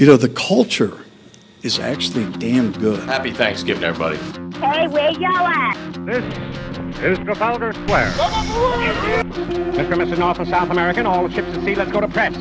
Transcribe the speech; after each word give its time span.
You 0.00 0.06
know, 0.06 0.16
the 0.16 0.30
culture 0.30 0.96
is 1.62 1.78
actually 1.78 2.24
damn 2.38 2.72
good. 2.72 3.00
Happy 3.00 3.32
Thanksgiving, 3.32 3.84
everybody. 3.84 4.16
Hey, 4.56 4.88
where 4.88 5.10
y'all 5.10 5.46
at? 5.46 6.06
This 6.06 6.24
is 7.02 7.18
Trafalgar 7.18 7.74
Square. 7.74 8.10
Mr. 8.12 9.92
and 9.92 10.00
Mrs. 10.00 10.18
North 10.18 10.38
and 10.38 10.48
South 10.48 10.70
American, 10.70 11.04
all 11.04 11.28
the 11.28 11.34
ships 11.34 11.48
at 11.48 11.62
sea, 11.66 11.74
let's 11.74 11.92
go 11.92 12.00
to 12.00 12.08
press. 12.08 12.34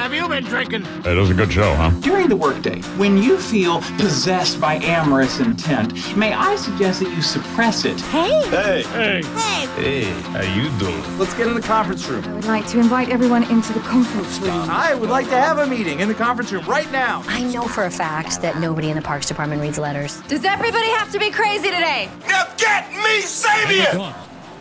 Have 0.00 0.14
you 0.14 0.26
been 0.28 0.44
drinking? 0.44 0.86
It 1.04 1.14
was 1.14 1.28
a 1.28 1.34
good 1.34 1.52
show, 1.52 1.74
huh? 1.74 1.90
During 2.00 2.30
the 2.30 2.36
workday, 2.36 2.80
when 2.96 3.18
you 3.18 3.36
feel 3.38 3.82
possessed 3.98 4.58
by 4.58 4.76
amorous 4.76 5.40
intent, 5.40 5.92
may 6.16 6.32
I 6.32 6.56
suggest 6.56 7.00
that 7.00 7.10
you 7.10 7.20
suppress 7.20 7.84
it? 7.84 8.00
Hey! 8.00 8.40
Hey! 8.48 8.82
Hey! 8.82 9.22
Hey! 9.22 9.66
Hey, 9.76 10.04
how 10.32 10.54
you 10.54 10.70
doing? 10.78 11.18
Let's 11.18 11.34
get 11.34 11.48
in 11.48 11.54
the 11.54 11.60
conference 11.60 12.08
room. 12.08 12.24
I 12.24 12.32
would 12.32 12.44
like 12.46 12.66
to 12.68 12.78
invite 12.80 13.10
everyone 13.10 13.42
into 13.50 13.74
the 13.74 13.80
conference 13.80 14.38
room. 14.38 14.70
I 14.70 14.94
would 14.94 15.10
like 15.10 15.28
to 15.28 15.36
have 15.36 15.58
a 15.58 15.66
meeting 15.66 16.00
in 16.00 16.08
the 16.08 16.14
conference 16.14 16.50
room 16.50 16.64
right 16.64 16.90
now. 16.90 17.22
I 17.26 17.42
know 17.42 17.64
for 17.64 17.84
a 17.84 17.90
fact 17.90 18.40
that 18.40 18.58
nobody 18.58 18.88
in 18.88 18.96
the 18.96 19.02
Parks 19.02 19.26
Department 19.26 19.60
reads 19.60 19.78
letters. 19.78 20.18
Does 20.22 20.46
everybody 20.46 20.88
have 20.92 21.12
to 21.12 21.18
be 21.18 21.30
crazy 21.30 21.68
today? 21.68 22.08
Now 22.26 22.46
get 22.56 22.90
me 22.90 23.20
Sabian! 23.20 23.92
Gone. 23.92 24.14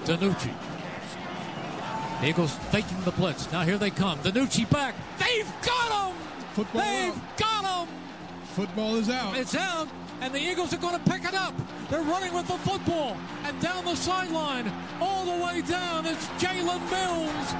DiNucci. 0.04 0.54
Eagles 2.26 2.54
faking 2.72 3.00
the 3.06 3.12
blitz. 3.12 3.50
Now 3.54 3.62
here 3.62 3.78
they 3.78 3.90
come. 3.90 4.20
DiNucci 4.20 4.70
back. 4.70 4.96
They've 5.20 5.54
got 5.66 6.12
him! 6.12 6.16
Football 6.54 6.82
They've 6.82 7.14
out. 7.14 7.38
got 7.38 7.88
him! 7.88 7.96
Football 8.56 8.96
is 8.96 9.10
out. 9.10 9.38
It's 9.38 9.56
out, 9.56 9.88
and 10.22 10.34
the 10.34 10.40
Eagles 10.40 10.74
are 10.74 10.78
going 10.78 10.98
to 11.00 11.12
pick 11.12 11.24
it 11.24 11.34
up. 11.34 11.54
They're 11.90 12.02
running 12.02 12.34
with 12.34 12.48
the 12.48 12.58
football, 12.58 13.18
and 13.46 13.60
down 13.62 13.86
the 13.86 13.96
sideline, 13.96 14.72
all 15.00 15.26
the 15.26 15.46
way 15.46 15.62
down, 15.62 16.06
it's 16.06 16.28
Jalen 16.42 16.82
Mills. 16.90 17.54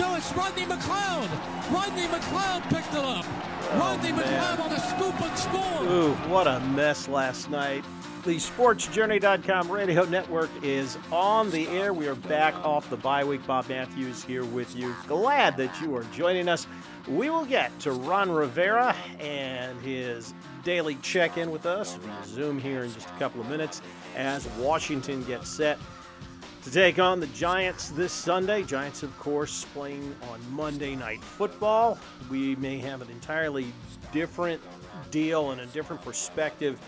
No, 0.00 0.14
it's 0.16 0.32
Rodney 0.32 0.64
McLeod. 0.64 1.28
Rodney 1.72 2.06
McLeod 2.06 2.62
picked 2.68 2.92
it 2.92 3.04
up. 3.04 3.24
Oh, 3.26 3.78
Rodney 3.78 4.10
McLeod 4.10 4.60
on 4.60 4.72
a 4.72 4.80
scoop 4.80 5.20
and 5.20 5.38
score. 5.38 5.84
Ooh, 5.92 6.12
what 6.30 6.46
a 6.46 6.60
mess 6.60 7.08
last 7.08 7.50
night. 7.50 7.84
The 8.24 8.36
SportsJourney.com 8.36 9.70
radio 9.70 10.06
network 10.06 10.48
is 10.62 10.96
on 11.12 11.50
the 11.50 11.68
air. 11.68 11.92
We 11.92 12.08
are 12.08 12.14
back 12.14 12.54
off 12.64 12.88
the 12.88 12.96
bye 12.96 13.22
week. 13.22 13.46
Bob 13.46 13.68
Matthews 13.68 14.24
here 14.24 14.46
with 14.46 14.74
you. 14.74 14.96
Glad 15.06 15.58
that 15.58 15.78
you 15.82 15.94
are 15.94 16.04
joining 16.04 16.48
us. 16.48 16.66
We 17.06 17.28
will 17.28 17.44
get 17.44 17.78
to 17.80 17.92
Ron 17.92 18.30
Rivera 18.30 18.96
and 19.20 19.78
his 19.82 20.32
daily 20.64 20.94
check 21.02 21.36
in 21.36 21.50
with 21.50 21.66
us. 21.66 21.98
We'll 22.02 22.24
Zoom 22.24 22.58
here 22.58 22.84
in 22.84 22.94
just 22.94 23.10
a 23.10 23.18
couple 23.18 23.42
of 23.42 23.50
minutes 23.50 23.82
as 24.16 24.48
Washington 24.56 25.22
gets 25.24 25.50
set 25.50 25.78
to 26.62 26.70
take 26.70 26.98
on 26.98 27.20
the 27.20 27.26
Giants 27.26 27.90
this 27.90 28.10
Sunday. 28.10 28.62
Giants, 28.62 29.02
of 29.02 29.14
course, 29.18 29.66
playing 29.74 30.16
on 30.30 30.40
Monday 30.50 30.96
Night 30.96 31.22
Football. 31.22 31.98
We 32.30 32.56
may 32.56 32.78
have 32.78 33.02
an 33.02 33.10
entirely 33.10 33.66
different 34.12 34.62
deal 35.10 35.50
and 35.50 35.60
a 35.60 35.66
different 35.66 36.00
perspective 36.00 36.80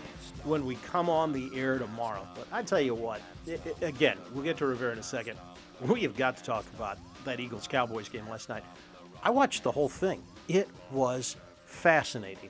when 0.47 0.65
we 0.65 0.75
come 0.75 1.09
on 1.09 1.33
the 1.33 1.51
air 1.53 1.77
tomorrow. 1.77 2.25
But 2.33 2.47
I 2.51 2.63
tell 2.63 2.79
you 2.79 2.95
what, 2.95 3.21
i 3.47 3.59
i 3.81 3.85
again, 3.85 4.17
we'll 4.33 4.43
get 4.43 4.57
to 4.57 4.65
Rivera 4.65 4.93
in 4.93 4.99
a 4.99 5.03
second. 5.03 5.37
We 5.81 6.01
have 6.01 6.15
got 6.15 6.37
to 6.37 6.43
talk 6.43 6.65
about 6.75 6.97
that 7.25 7.39
Eagles 7.39 7.67
Cowboys 7.67 8.09
game 8.09 8.27
last 8.29 8.49
night. 8.49 8.63
I 9.21 9.29
watched 9.29 9.63
the 9.63 9.71
whole 9.71 9.89
thing. 9.89 10.23
It 10.47 10.67
was 10.91 11.35
fascinating. 11.65 12.49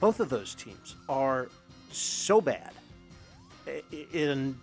Both 0.00 0.20
of 0.20 0.28
those 0.28 0.54
teams 0.54 0.96
are 1.08 1.48
so 1.90 2.40
bad. 2.40 2.72
And 4.12 4.58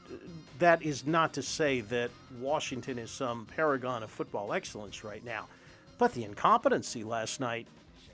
that 0.60 0.84
is 0.84 1.08
not 1.08 1.34
to 1.34 1.42
say 1.42 1.82
that 1.82 2.12
Washington 2.40 3.00
is 3.00 3.10
some 3.10 3.48
paragon 3.56 4.04
of 4.04 4.12
football 4.12 4.52
excellence 4.52 5.06
right 5.06 5.24
now, 5.24 5.48
but 5.98 6.14
the 6.14 6.26
incompetency 6.26 7.06
last 7.06 7.40
night 7.40 7.68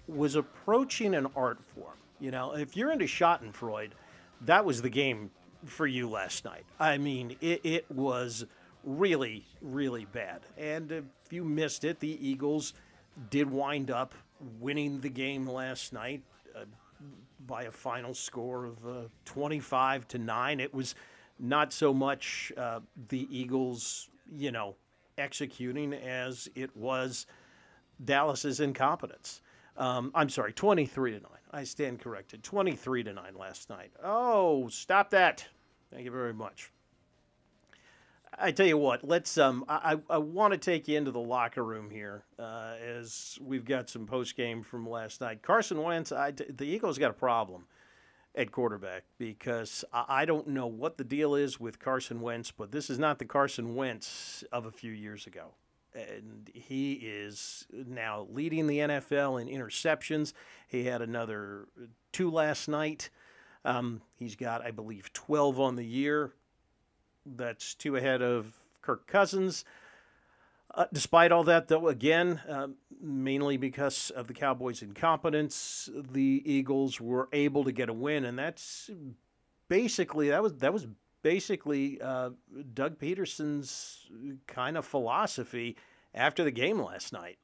was 0.07 0.35
approaching 0.35 1.15
an 1.15 1.27
art 1.35 1.57
form. 1.73 1.97
You 2.19 2.29
know, 2.31 2.53
if 2.53 2.77
you're 2.77 2.91
into 2.91 3.05
Schadenfreude, 3.05 3.91
that 4.41 4.65
was 4.65 4.81
the 4.81 4.89
game 4.89 5.31
for 5.65 5.87
you 5.87 6.09
last 6.09 6.45
night. 6.45 6.65
I 6.79 6.97
mean, 6.97 7.35
it, 7.41 7.61
it 7.63 7.91
was 7.91 8.45
really, 8.83 9.45
really 9.61 10.05
bad. 10.05 10.41
And 10.57 10.91
if 10.91 11.03
you 11.31 11.43
missed 11.43 11.83
it, 11.83 11.99
the 11.99 12.27
Eagles 12.27 12.73
did 13.29 13.49
wind 13.49 13.91
up 13.91 14.13
winning 14.59 14.99
the 14.99 15.09
game 15.09 15.47
last 15.47 15.93
night 15.93 16.21
uh, 16.55 16.65
by 17.47 17.63
a 17.63 17.71
final 17.71 18.13
score 18.13 18.65
of 18.65 18.87
uh, 18.87 19.01
25 19.25 20.07
to 20.09 20.17
9. 20.17 20.59
It 20.59 20.73
was 20.73 20.95
not 21.39 21.73
so 21.73 21.93
much 21.93 22.51
uh, 22.57 22.79
the 23.09 23.27
Eagles, 23.35 24.09
you 24.31 24.51
know, 24.51 24.75
executing 25.17 25.93
as 25.93 26.49
it 26.55 26.75
was 26.75 27.25
Dallas's 28.03 28.59
incompetence. 28.59 29.41
Um, 29.77 30.11
I'm 30.13 30.29
sorry, 30.29 30.53
23 30.53 31.11
to 31.11 31.19
9. 31.19 31.31
I 31.55 31.63
stand 31.63 32.01
corrected. 32.01 32.43
23 32.43 33.03
to 33.03 33.13
9 33.13 33.23
last 33.39 33.69
night. 33.69 33.91
Oh, 34.03 34.67
stop 34.67 35.11
that. 35.11 35.45
Thank 35.89 36.03
you 36.03 36.11
very 36.11 36.33
much. 36.33 36.69
I 38.37 38.51
tell 38.51 38.65
you 38.65 38.77
what, 38.77 39.05
let's. 39.05 39.37
Um, 39.37 39.63
I, 39.69 39.97
I 40.09 40.17
want 40.17 40.51
to 40.51 40.57
take 40.57 40.89
you 40.89 40.97
into 40.97 41.11
the 41.11 41.21
locker 41.21 41.63
room 41.63 41.89
here 41.89 42.25
uh, 42.37 42.73
as 42.85 43.39
we've 43.41 43.63
got 43.63 43.89
some 43.89 44.05
post 44.05 44.35
game 44.35 44.63
from 44.63 44.89
last 44.89 45.21
night. 45.21 45.41
Carson 45.41 45.81
Wentz, 45.81 46.11
I, 46.11 46.31
the 46.31 46.65
Eagles 46.65 46.97
got 46.97 47.11
a 47.11 47.13
problem 47.13 47.63
at 48.35 48.51
quarterback 48.51 49.03
because 49.17 49.85
I, 49.93 50.03
I 50.09 50.25
don't 50.25 50.49
know 50.49 50.67
what 50.67 50.97
the 50.97 51.05
deal 51.05 51.35
is 51.35 51.57
with 51.57 51.79
Carson 51.79 52.19
Wentz, 52.19 52.51
but 52.51 52.73
this 52.73 52.89
is 52.89 52.99
not 52.99 53.17
the 53.17 53.25
Carson 53.25 53.75
Wentz 53.75 54.43
of 54.51 54.65
a 54.65 54.71
few 54.71 54.91
years 54.91 55.25
ago. 55.25 55.53
And 55.95 56.49
he 56.53 56.93
is 56.93 57.65
now 57.71 58.27
leading 58.29 58.67
the 58.67 58.79
NFL 58.79 59.41
in 59.41 59.47
interceptions. 59.47 60.33
He 60.67 60.83
had 60.83 61.01
another 61.01 61.67
two 62.11 62.29
last 62.29 62.67
night. 62.67 63.09
Um, 63.63 64.01
he's 64.17 64.35
got, 64.35 64.61
I 64.63 64.71
believe, 64.71 65.11
12 65.13 65.59
on 65.59 65.75
the 65.75 65.85
year. 65.85 66.33
That's 67.25 67.73
two 67.73 67.95
ahead 67.95 68.21
of 68.21 68.53
Kirk 68.81 69.07
Cousins. 69.07 69.65
Uh, 70.73 70.85
despite 70.91 71.31
all 71.31 71.45
that, 71.45 71.69
though, 71.69 71.87
again, 71.87 72.41
uh, 72.49 72.67
mainly 73.01 73.55
because 73.55 74.09
of 74.09 74.27
the 74.27 74.33
Cowboys' 74.33 74.81
incompetence, 74.81 75.89
the 76.11 76.43
Eagles 76.45 76.99
were 76.99 77.29
able 77.31 77.63
to 77.63 77.71
get 77.71 77.87
a 77.87 77.93
win, 77.93 78.25
and 78.25 78.37
that's 78.37 78.89
basically 79.69 80.29
that 80.29 80.43
was 80.43 80.53
that 80.55 80.73
was 80.73 80.85
basically 81.25 81.99
uh, 81.99 82.29
Doug 82.75 82.99
Pederson's 82.99 84.05
kind 84.45 84.77
of 84.77 84.85
philosophy 84.85 85.75
after 86.13 86.43
the 86.43 86.51
game 86.51 86.79
last 86.79 87.11
night. 87.11 87.39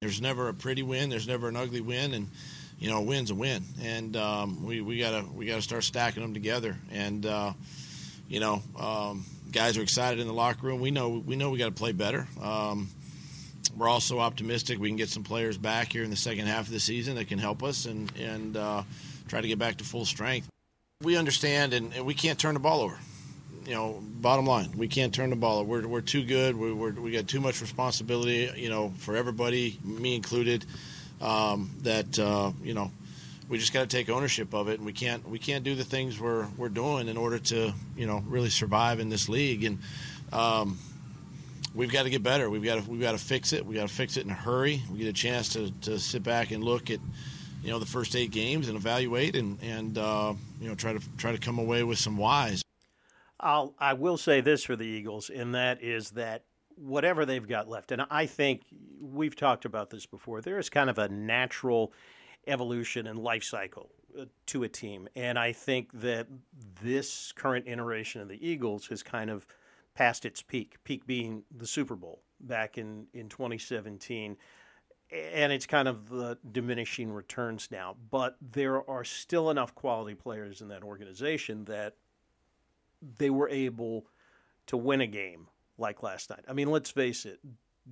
There's 0.00 0.20
never 0.20 0.48
a 0.48 0.52
pretty 0.52 0.82
win. 0.82 1.10
There's 1.10 1.28
never 1.28 1.46
an 1.46 1.56
ugly 1.56 1.80
win, 1.80 2.12
and 2.12 2.28
you 2.76 2.90
know, 2.90 2.98
a 2.98 3.02
win's 3.02 3.30
a 3.30 3.36
win, 3.36 3.62
and 3.80 4.16
um, 4.16 4.66
we 4.66 4.80
we 4.80 4.98
gotta 4.98 5.24
we 5.32 5.46
gotta 5.46 5.62
start 5.62 5.84
stacking 5.84 6.24
them 6.24 6.34
together. 6.34 6.76
And 6.90 7.24
uh, 7.24 7.52
you 8.28 8.40
know, 8.40 8.60
um, 8.76 9.24
guys 9.52 9.78
are 9.78 9.82
excited 9.82 10.18
in 10.18 10.26
the 10.26 10.34
locker 10.34 10.66
room. 10.66 10.80
We 10.80 10.90
know 10.90 11.22
we 11.24 11.36
know 11.36 11.50
we 11.50 11.58
got 11.58 11.66
to 11.66 11.72
play 11.72 11.92
better. 11.92 12.26
Um, 12.42 12.88
we're 13.76 13.88
also 13.88 14.18
optimistic 14.18 14.80
we 14.80 14.88
can 14.88 14.96
get 14.96 15.08
some 15.08 15.22
players 15.22 15.56
back 15.56 15.92
here 15.92 16.02
in 16.02 16.10
the 16.10 16.16
second 16.16 16.48
half 16.48 16.66
of 16.66 16.72
the 16.72 16.80
season 16.80 17.14
that 17.14 17.28
can 17.28 17.38
help 17.38 17.62
us 17.62 17.86
and 17.86 18.12
and 18.16 18.56
uh, 18.56 18.82
try 19.28 19.40
to 19.40 19.46
get 19.46 19.60
back 19.60 19.76
to 19.76 19.84
full 19.84 20.04
strength. 20.04 20.48
We 21.04 21.16
understand, 21.16 21.74
and, 21.74 21.92
and 21.94 22.06
we 22.06 22.14
can't 22.14 22.38
turn 22.38 22.54
the 22.54 22.60
ball 22.60 22.80
over 22.80 22.98
you 23.66 23.74
know, 23.74 24.02
bottom 24.20 24.46
line, 24.46 24.72
we 24.76 24.88
can't 24.88 25.14
turn 25.14 25.30
the 25.30 25.36
ball. 25.36 25.60
over. 25.60 25.68
We're, 25.68 25.86
we're 25.86 26.00
too 26.00 26.22
good. 26.22 26.56
We, 26.56 26.72
we're, 26.72 26.92
we 26.92 27.12
got 27.12 27.28
too 27.28 27.40
much 27.40 27.60
responsibility, 27.60 28.50
you 28.56 28.68
know, 28.68 28.92
for 28.98 29.16
everybody, 29.16 29.78
me 29.82 30.14
included. 30.14 30.64
Um, 31.20 31.70
that 31.82 32.18
uh, 32.18 32.52
you 32.62 32.74
know, 32.74 32.90
we 33.48 33.58
just 33.58 33.72
got 33.72 33.88
to 33.88 33.96
take 33.96 34.10
ownership 34.10 34.52
of 34.52 34.68
it, 34.68 34.78
and 34.78 34.84
we 34.84 34.92
can't 34.92 35.26
we 35.28 35.38
can't 35.38 35.64
do 35.64 35.74
the 35.74 35.84
things 35.84 36.20
we're 36.20 36.46
we're 36.58 36.68
doing 36.68 37.08
in 37.08 37.16
order 37.16 37.38
to 37.38 37.72
you 37.96 38.06
know 38.06 38.22
really 38.26 38.50
survive 38.50 39.00
in 39.00 39.08
this 39.08 39.28
league. 39.28 39.64
And 39.64 39.78
um, 40.32 40.78
we've 41.74 41.90
got 41.90 42.02
to 42.02 42.10
get 42.10 42.22
better. 42.22 42.50
We've 42.50 42.64
got 42.64 42.82
to 42.82 42.90
we've 42.90 43.00
got 43.00 43.12
to 43.12 43.18
fix 43.18 43.52
it. 43.52 43.64
We 43.64 43.74
got 43.76 43.88
to 43.88 43.94
fix 43.94 44.16
it 44.16 44.24
in 44.24 44.30
a 44.30 44.34
hurry. 44.34 44.82
We 44.90 44.98
get 44.98 45.08
a 45.08 45.12
chance 45.12 45.50
to, 45.50 45.70
to 45.82 45.98
sit 45.98 46.22
back 46.22 46.50
and 46.50 46.62
look 46.62 46.90
at 46.90 47.00
you 47.64 47.70
know 47.70 47.78
the 47.78 47.86
first 47.86 48.14
eight 48.14 48.30
games 48.30 48.68
and 48.68 48.76
evaluate 48.76 49.34
and 49.34 49.58
and 49.62 49.96
uh, 49.96 50.34
you 50.60 50.68
know 50.68 50.74
try 50.74 50.92
to 50.92 51.00
try 51.16 51.32
to 51.32 51.38
come 51.38 51.58
away 51.58 51.82
with 51.82 51.98
some 51.98 52.18
whys. 52.18 52.62
I'll 53.40 53.74
I 53.78 53.94
will 53.94 54.18
say 54.18 54.42
this 54.42 54.64
for 54.64 54.76
the 54.76 54.86
Eagles, 54.86 55.30
and 55.30 55.54
that 55.54 55.82
is 55.82 56.10
that 56.10 56.44
whatever 56.76 57.24
they've 57.24 57.46
got 57.46 57.68
left, 57.68 57.90
and 57.90 58.02
I 58.10 58.26
think 58.26 58.62
we've 59.00 59.34
talked 59.34 59.64
about 59.64 59.90
this 59.90 60.04
before. 60.04 60.42
There 60.42 60.58
is 60.58 60.68
kind 60.68 60.90
of 60.90 60.98
a 60.98 61.08
natural 61.08 61.92
evolution 62.46 63.06
and 63.06 63.18
life 63.18 63.44
cycle 63.44 63.90
uh, 64.18 64.26
to 64.46 64.64
a 64.64 64.68
team, 64.68 65.08
and 65.16 65.38
I 65.38 65.52
think 65.52 65.90
that 66.00 66.26
this 66.82 67.32
current 67.32 67.66
iteration 67.66 68.20
of 68.20 68.28
the 68.28 68.46
Eagles 68.46 68.86
has 68.88 69.02
kind 69.02 69.30
of 69.30 69.46
passed 69.94 70.26
its 70.26 70.42
peak. 70.42 70.76
Peak 70.84 71.06
being 71.06 71.44
the 71.56 71.66
Super 71.66 71.96
Bowl 71.96 72.20
back 72.40 72.76
in 72.76 73.06
in 73.14 73.30
2017 73.30 74.36
and 75.14 75.52
it's 75.52 75.66
kind 75.66 75.88
of 75.88 76.08
the 76.08 76.38
diminishing 76.50 77.12
returns 77.12 77.68
now. 77.70 77.96
But 78.10 78.36
there 78.40 78.88
are 78.88 79.04
still 79.04 79.50
enough 79.50 79.74
quality 79.74 80.14
players 80.14 80.60
in 80.60 80.68
that 80.68 80.82
organization 80.82 81.64
that 81.66 81.94
they 83.18 83.30
were 83.30 83.48
able 83.48 84.06
to 84.66 84.76
win 84.76 85.00
a 85.00 85.06
game 85.06 85.46
like 85.78 86.02
last 86.02 86.30
night. 86.30 86.44
I 86.48 86.52
mean, 86.52 86.70
let's 86.70 86.90
face 86.90 87.26
it. 87.26 87.38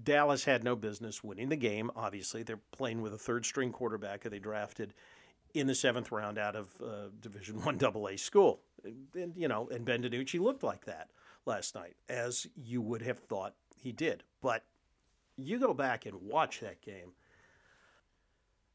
Dallas 0.05 0.45
had 0.45 0.65
no 0.65 0.75
business 0.75 1.23
winning 1.23 1.51
the 1.51 1.57
game. 1.57 1.91
Obviously, 1.95 2.43
they're 2.43 2.61
playing 2.73 3.03
with 3.03 3.13
a 3.13 3.19
third 3.19 3.45
string 3.45 3.73
quarterback 3.73 4.23
that 4.23 4.31
they 4.31 4.39
drafted 4.39 4.95
in 5.55 5.67
the 5.67 5.75
seventh 5.75 6.11
round 6.11 6.39
out 6.39 6.57
of 6.57 6.69
uh, 6.83 7.09
Division 7.21 7.63
One 7.63 7.79
AA 7.83 8.17
school. 8.17 8.61
And, 8.85 9.07
and, 9.15 9.37
you 9.37 9.49
know, 9.49 9.69
and 9.71 9.85
Ben 9.85 10.03
DiNucci 10.03 10.41
looked 10.41 10.63
like 10.63 10.87
that 10.87 11.11
last 11.45 11.75
night, 11.75 11.95
as 12.09 12.47
you 12.57 12.81
would 12.81 13.03
have 13.03 13.19
thought 13.19 13.55
he 13.77 13.93
did. 13.93 14.23
But 14.41 14.65
you 15.47 15.59
go 15.59 15.75
back 15.75 16.06
and 16.06 16.23
watch 16.23 16.61
that 16.61 16.81
game. 16.83 17.12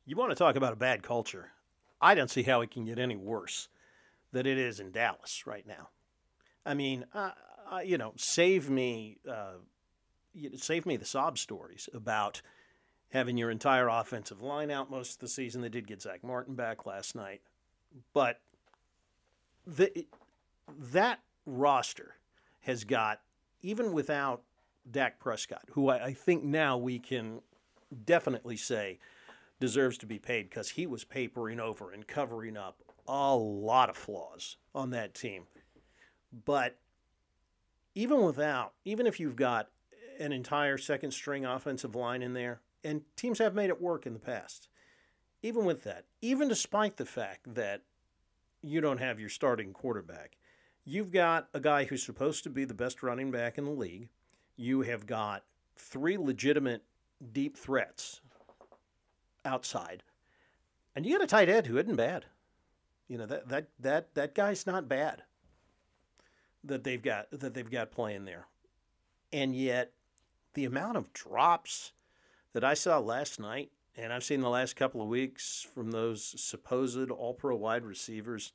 You 0.06 0.16
want 0.16 0.32
to 0.32 0.36
talk 0.36 0.56
about 0.56 0.74
a 0.74 0.78
bad 0.78 1.04
culture? 1.04 1.52
I 2.02 2.16
don't 2.16 2.30
see 2.30 2.44
how 2.44 2.62
it 2.62 2.72
can 2.72 2.86
get 2.86 3.00
any 3.00 3.16
worse 3.16 3.68
than 4.32 4.46
it 4.46 4.58
is 4.58 4.80
in 4.80 4.92
Dallas 4.92 5.46
right 5.46 5.66
now. 5.68 5.90
I 6.66 6.74
mean, 6.74 7.06
uh, 7.14 7.32
uh, 7.72 7.80
you 7.80 7.98
know, 7.98 8.14
save 8.18 8.70
me, 8.70 9.18
uh, 9.30 9.56
you 10.34 10.50
know, 10.50 10.58
save 10.58 10.86
me 10.86 10.98
the 10.98 11.06
sob 11.06 11.38
stories 11.38 11.90
about 11.94 12.42
having 13.10 13.38
your 13.38 13.50
entire 13.50 13.88
offensive 13.88 14.42
line 14.42 14.70
out 14.70 14.92
most 14.92 15.16
of 15.16 15.20
the 15.20 15.28
season. 15.28 15.62
They 15.62 15.70
did 15.70 15.88
get 15.88 16.02
Zack 16.02 16.24
Martin 16.24 16.56
back 16.56 16.86
last 16.86 17.16
night, 17.16 17.42
but 18.14 18.42
the, 19.66 20.06
that 20.92 21.20
roster 21.46 22.16
has 22.62 22.84
got 22.84 23.22
even 23.62 23.94
without 23.94 24.44
Dak 24.90 25.20
Prescott, 25.20 25.64
who 25.72 25.90
I, 25.90 26.06
I 26.06 26.14
think 26.14 26.44
now 26.44 26.78
we 26.78 27.00
can 27.00 27.42
definitely 28.06 28.58
say 28.58 29.00
deserves 29.60 29.98
to 30.00 30.06
be 30.06 30.20
paid 30.20 30.50
because 30.50 30.70
he 30.70 30.86
was 30.86 31.04
papering 31.04 31.60
over 31.60 31.92
and 31.92 32.08
covering 32.08 32.58
up 32.58 32.82
a 33.08 33.36
lot 33.36 33.90
of 33.90 33.98
flaws 33.98 34.58
on 34.76 34.92
that 34.92 35.14
team. 35.14 35.44
But 36.46 36.78
even 37.96 38.24
without, 38.24 38.74
even 38.86 39.08
if 39.08 39.20
you've 39.20 39.36
got 39.36 39.70
an 40.20 40.32
entire 40.32 40.78
second 40.78 41.12
string 41.12 41.46
offensive 41.46 41.96
line 41.96 42.22
in 42.22 42.34
there, 42.34 42.62
and 42.84 43.02
teams 43.16 43.40
have 43.40 43.56
made 43.56 43.70
it 43.70 43.82
work 43.82 44.06
in 44.06 44.14
the 44.14 44.20
past, 44.20 44.68
even 45.42 45.66
with 45.66 45.84
that, 45.84 46.06
even 46.22 46.48
despite 46.48 46.98
the 46.98 47.06
fact 47.06 47.54
that 47.56 47.82
you 48.62 48.82
don't 48.82 49.00
have 49.00 49.20
your 49.20 49.30
starting 49.30 49.74
quarterback, 49.74 50.38
you've 50.84 51.12
got 51.12 51.48
a 51.54 51.60
guy 51.60 51.86
who's 51.86 52.04
supposed 52.04 52.44
to 52.44 52.50
be 52.50 52.66
the 52.66 52.74
best 52.74 53.04
running 53.04 53.32
back 53.32 53.58
in 53.58 53.66
the 53.66 53.72
league. 53.72 54.10
You 54.58 54.82
have 54.82 55.06
got 55.06 55.44
three 55.76 56.18
legitimate 56.18 56.84
deep 57.32 57.56
threats 57.56 58.22
outside, 59.46 60.04
and 60.96 61.06
you 61.06 61.18
got 61.18 61.24
a 61.24 61.28
tight 61.28 61.48
end 61.48 61.68
who 61.68 61.78
isn't 61.78 61.96
bad. 61.96 62.26
You 63.08 63.20
know 63.20 63.28
that 63.28 63.48
that 63.50 63.68
that 63.80 64.16
that 64.16 64.36
guy's 64.36 64.66
not 64.66 64.90
bad. 64.90 65.24
That 66.64 66.84
they've 66.84 67.02
got 67.02 67.30
that 67.32 67.54
they've 67.54 67.70
got 67.70 67.92
playing 67.92 68.26
there, 68.26 68.48
and 69.32 69.56
yet 69.56 69.94
the 70.56 70.66
amount 70.66 70.98
of 70.98 71.14
drops 71.14 71.94
that 72.54 72.64
I 72.64 72.74
saw 72.74 72.98
last 72.98 73.40
night, 73.40 73.70
and 73.96 74.12
I've 74.12 74.24
seen 74.24 74.42
the 74.42 74.50
last 74.50 74.76
couple 74.76 75.02
of 75.02 75.08
weeks 75.08 75.66
from 75.74 75.92
those 75.92 76.34
supposed 76.42 77.12
All-Pro 77.12 77.56
wide 77.56 77.86
receivers, 77.86 78.54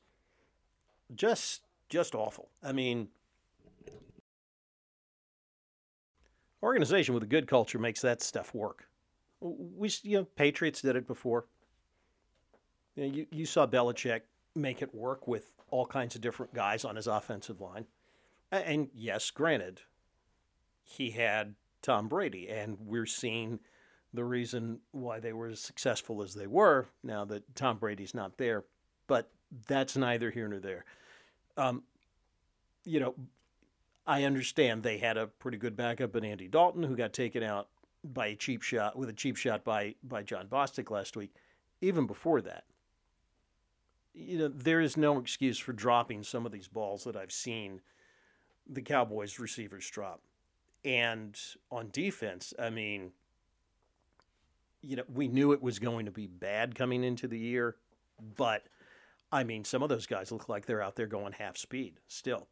just 1.15 1.61
just 1.87 2.13
awful. 2.13 2.49
I 2.61 2.73
mean, 2.73 3.07
organization 6.63 7.13
with 7.13 7.23
a 7.23 7.27
good 7.27 7.47
culture 7.47 7.77
makes 7.77 8.01
that 8.01 8.21
stuff 8.21 8.53
work. 8.53 8.87
We, 9.41 9.91
you 10.03 10.19
know, 10.19 10.23
Patriots 10.23 10.81
did 10.81 10.95
it 10.95 11.05
before. 11.05 11.45
You, 12.95 13.07
know, 13.07 13.13
you, 13.13 13.25
you 13.31 13.45
saw 13.45 13.67
Belichick 13.67 14.21
make 14.55 14.81
it 14.81 14.93
work 14.95 15.27
with 15.27 15.51
all 15.69 15.85
kinds 15.85 16.15
of 16.15 16.21
different 16.21 16.53
guys 16.53 16.85
on 16.85 16.95
his 16.95 17.07
offensive 17.07 17.59
line. 17.59 17.85
And 18.51 18.89
yes, 18.93 19.31
granted, 19.31 19.81
he 20.83 21.09
had 21.09 21.55
Tom 21.81 22.07
Brady, 22.07 22.49
and 22.49 22.77
we're 22.79 23.07
seeing 23.07 23.59
the 24.13 24.23
reason 24.23 24.79
why 24.91 25.19
they 25.19 25.33
were 25.33 25.47
as 25.47 25.59
successful 25.59 26.21
as 26.21 26.35
they 26.35 26.47
were 26.47 26.85
now 27.03 27.25
that 27.25 27.55
Tom 27.55 27.77
Brady's 27.77 28.13
not 28.13 28.37
there. 28.37 28.63
But 29.07 29.31
that's 29.67 29.97
neither 29.97 30.29
here 30.29 30.47
nor 30.47 30.59
there. 30.59 30.85
Um, 31.57 31.83
you 32.85 32.99
know, 32.99 33.15
I 34.05 34.23
understand 34.23 34.83
they 34.83 34.97
had 34.97 35.17
a 35.17 35.27
pretty 35.27 35.57
good 35.57 35.75
backup 35.75 36.15
in 36.15 36.25
Andy 36.25 36.47
Dalton, 36.47 36.83
who 36.83 36.95
got 36.95 37.13
taken 37.13 37.43
out 37.43 37.69
by 38.03 38.27
a 38.27 38.35
cheap 38.35 38.61
shot 38.61 38.97
with 38.97 39.09
a 39.09 39.13
cheap 39.13 39.37
shot 39.37 39.63
by 39.63 39.95
by 40.03 40.23
Jon 40.23 40.47
Bostic 40.47 40.91
last 40.91 41.15
week. 41.15 41.33
Even 41.81 42.05
before 42.05 42.41
that, 42.41 42.65
you 44.13 44.37
know, 44.37 44.47
there 44.47 44.81
is 44.81 44.97
no 44.97 45.19
excuse 45.19 45.57
for 45.57 45.73
dropping 45.73 46.23
some 46.23 46.45
of 46.45 46.51
these 46.51 46.67
balls 46.67 47.03
that 47.05 47.15
I've 47.15 47.31
seen 47.31 47.81
the 48.67 48.81
Cowboys 48.81 49.39
receivers 49.39 49.89
drop. 49.89 50.21
And 50.85 51.39
on 51.71 51.89
defense, 51.91 52.53
I 52.59 52.69
mean, 52.69 53.11
you 54.81 54.97
know, 54.97 55.03
we 55.13 55.27
knew 55.27 55.53
it 55.53 55.61
was 55.61 55.79
going 55.79 56.05
to 56.05 56.11
be 56.11 56.27
bad 56.27 56.75
coming 56.75 57.03
into 57.03 57.27
the 57.27 57.39
year, 57.39 57.77
but 58.37 58.65
I 59.31 59.43
mean, 59.43 59.63
some 59.63 59.81
of 59.81 59.89
those 59.89 60.05
guys 60.05 60.31
look 60.31 60.49
like 60.49 60.65
they're 60.65 60.81
out 60.81 60.95
there 60.95 61.07
going 61.07 61.33
half 61.33 61.57
speed 61.57 61.99
still. 62.07 62.47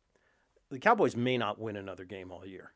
The 0.72 0.80
Cowboys 0.80 1.18
may 1.18 1.38
not 1.38 1.60
win 1.60 1.76
another 1.76 2.06
game 2.06 2.32
all 2.32 2.46
year. 2.46 2.72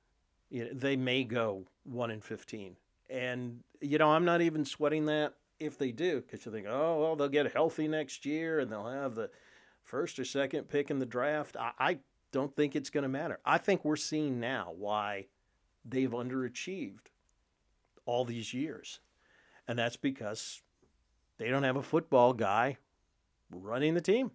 They 0.51 0.97
may 0.97 1.23
go 1.23 1.65
1 1.85 2.11
in 2.11 2.19
15. 2.19 2.75
And, 3.09 3.63
you 3.79 3.97
know, 3.97 4.09
I'm 4.09 4.25
not 4.25 4.41
even 4.41 4.65
sweating 4.65 5.05
that 5.05 5.33
if 5.59 5.77
they 5.77 5.91
do, 5.91 6.21
because 6.21 6.45
you 6.45 6.51
think, 6.51 6.67
oh, 6.69 7.01
well, 7.01 7.15
they'll 7.15 7.29
get 7.29 7.53
healthy 7.53 7.87
next 7.87 8.25
year 8.25 8.59
and 8.59 8.69
they'll 8.69 8.87
have 8.89 9.15
the 9.15 9.29
first 9.83 10.19
or 10.19 10.25
second 10.25 10.67
pick 10.67 10.91
in 10.91 10.99
the 10.99 11.05
draft. 11.05 11.55
I, 11.57 11.71
I 11.79 11.97
don't 12.33 12.53
think 12.53 12.75
it's 12.75 12.89
going 12.89 13.03
to 13.03 13.09
matter. 13.09 13.39
I 13.45 13.57
think 13.57 13.85
we're 13.85 13.95
seeing 13.95 14.41
now 14.41 14.73
why 14.77 15.27
they've 15.85 16.11
underachieved 16.11 17.07
all 18.05 18.25
these 18.25 18.53
years. 18.53 18.99
And 19.69 19.79
that's 19.79 19.95
because 19.97 20.61
they 21.37 21.47
don't 21.47 21.63
have 21.63 21.77
a 21.77 21.83
football 21.83 22.33
guy 22.33 22.77
running 23.49 23.93
the 23.93 24.01
team. 24.01 24.31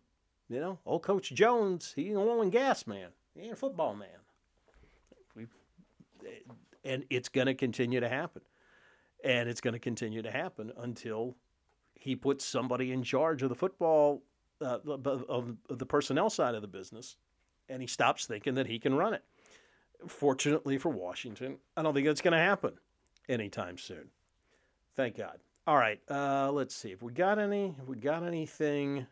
You 0.49 0.61
know, 0.61 0.79
old 0.87 1.03
Coach 1.03 1.31
Jones, 1.33 1.93
he's 1.95 2.13
an 2.13 2.17
oil 2.17 2.41
and 2.41 2.51
gas 2.51 2.87
man. 2.87 3.11
He 3.35 3.43
ain't 3.43 3.53
a 3.53 3.57
football 3.57 3.95
man. 3.95 4.09
We, 5.35 5.47
and 6.85 7.05
it's 7.11 7.29
going 7.29 7.47
to 7.47 7.55
continue 7.55 8.01
to 8.01 8.09
happen. 8.09 8.43
And 9.25 9.49
it's 9.49 9.61
going 9.61 9.75
to 9.75 9.81
continue 9.81 10.23
to 10.23 10.31
happen 10.31 10.73
until 10.79 11.37
he 11.95 12.17
puts 12.17 12.45
somebody 12.45 12.93
in 12.93 13.03
charge 13.03 13.43
of 13.43 13.51
the 13.51 13.55
football, 13.55 14.23
uh, 14.63 14.79
of 14.87 15.57
the 15.69 15.87
personnel 15.87 16.31
side 16.31 16.55
of 16.55 16.63
the 16.63 16.69
business, 16.69 17.17
and 17.69 17.83
he 17.83 17.87
stops 17.87 18.27
thinking 18.27 18.55
that 18.55 18.67
he 18.67 18.79
can 18.79 18.95
run 18.95 19.15
it. 19.15 19.23
Fortunately 20.07 20.79
for 20.79 20.89
Washington, 20.89 21.59
I 21.77 21.83
don't 21.83 21.93
think 21.93 22.07
that's 22.07 22.23
going 22.23 22.33
to 22.33 22.39
happen 22.39 22.73
anytime 23.29 23.77
soon. 23.77 24.09
Thank 24.97 25.19
God. 25.19 25.39
All 25.67 25.77
right, 25.77 26.01
uh, 26.11 26.51
let's 26.51 26.75
see 26.75 26.91
if 26.91 27.03
we 27.03 27.13
got 27.13 27.39
any. 27.39 27.75
If 27.81 27.87
we 27.87 27.97
got 27.97 28.25
anything 28.25 29.07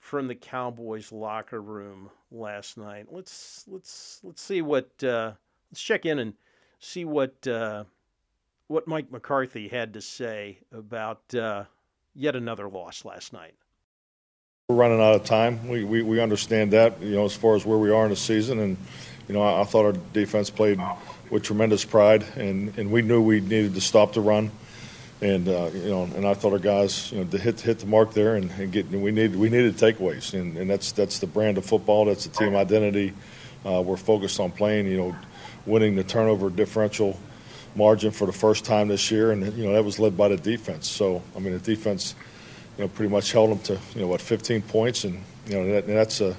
from 0.00 0.28
the 0.28 0.34
Cowboys 0.34 1.12
locker 1.12 1.60
room 1.60 2.10
last 2.30 2.76
night. 2.78 3.06
Let's 3.10 3.64
let's 3.68 4.20
let's 4.22 4.42
see 4.42 4.62
what 4.62 4.90
uh, 5.02 5.32
let's 5.70 5.82
check 5.82 6.06
in 6.06 6.18
and 6.18 6.34
see 6.78 7.04
what 7.04 7.46
uh, 7.46 7.84
what 8.68 8.86
Mike 8.86 9.10
McCarthy 9.10 9.68
had 9.68 9.94
to 9.94 10.00
say 10.00 10.58
about 10.72 11.22
uh, 11.34 11.64
yet 12.14 12.36
another 12.36 12.68
loss 12.68 13.04
last 13.04 13.32
night. 13.32 13.54
We're 14.68 14.76
running 14.76 15.00
out 15.00 15.14
of 15.14 15.24
time. 15.24 15.66
We, 15.68 15.84
we 15.84 16.02
we 16.02 16.20
understand 16.20 16.72
that 16.72 17.00
you 17.00 17.14
know 17.14 17.24
as 17.24 17.34
far 17.34 17.56
as 17.56 17.64
where 17.64 17.78
we 17.78 17.90
are 17.90 18.04
in 18.04 18.10
the 18.10 18.16
season, 18.16 18.60
and 18.60 18.76
you 19.26 19.34
know 19.34 19.42
I, 19.42 19.62
I 19.62 19.64
thought 19.64 19.84
our 19.86 19.92
defense 20.12 20.50
played 20.50 20.80
with 21.30 21.42
tremendous 21.42 21.84
pride, 21.84 22.24
and, 22.36 22.76
and 22.78 22.90
we 22.90 23.02
knew 23.02 23.20
we 23.20 23.40
needed 23.40 23.74
to 23.74 23.80
stop 23.80 24.14
the 24.14 24.20
run 24.20 24.50
and 25.20 25.48
uh, 25.48 25.70
you 25.74 25.90
know, 25.90 26.04
and 26.04 26.26
I 26.26 26.34
thought 26.34 26.52
our 26.52 26.58
guys, 26.58 27.10
you 27.10 27.18
know, 27.18 27.30
to 27.30 27.38
hit 27.38 27.60
hit 27.60 27.80
the 27.80 27.86
mark 27.86 28.12
there 28.12 28.36
and, 28.36 28.50
and 28.52 28.70
get. 28.70 28.88
we 28.90 29.10
needed 29.10 29.36
we 29.36 29.48
needed 29.48 29.76
takeaways, 29.76 30.32
and, 30.34 30.56
and 30.56 30.70
that's 30.70 30.92
that's 30.92 31.18
the 31.18 31.26
brand 31.26 31.58
of 31.58 31.64
football. 31.64 32.04
That's 32.04 32.26
the 32.26 32.30
team 32.30 32.54
identity. 32.54 33.14
Uh, 33.66 33.82
we're 33.82 33.96
focused 33.96 34.38
on 34.38 34.52
playing. 34.52 34.86
You 34.86 34.96
know, 34.96 35.16
winning 35.66 35.96
the 35.96 36.04
turnover 36.04 36.50
differential 36.50 37.18
margin 37.74 38.10
for 38.10 38.26
the 38.26 38.32
first 38.32 38.64
time 38.64 38.88
this 38.88 39.10
year, 39.10 39.32
and 39.32 39.56
you 39.56 39.64
know 39.64 39.72
that 39.72 39.84
was 39.84 39.98
led 39.98 40.16
by 40.16 40.28
the 40.28 40.36
defense. 40.36 40.88
So 40.88 41.22
I 41.34 41.40
mean, 41.40 41.52
the 41.52 41.58
defense, 41.58 42.14
you 42.76 42.84
know, 42.84 42.88
pretty 42.88 43.10
much 43.10 43.32
held 43.32 43.50
them 43.50 43.58
to 43.60 43.78
you 43.94 44.02
know 44.02 44.08
what 44.08 44.20
15 44.20 44.62
points, 44.62 45.04
and 45.04 45.22
you 45.46 45.54
know 45.54 45.72
that, 45.72 45.86
that's 45.86 46.20
a 46.20 46.36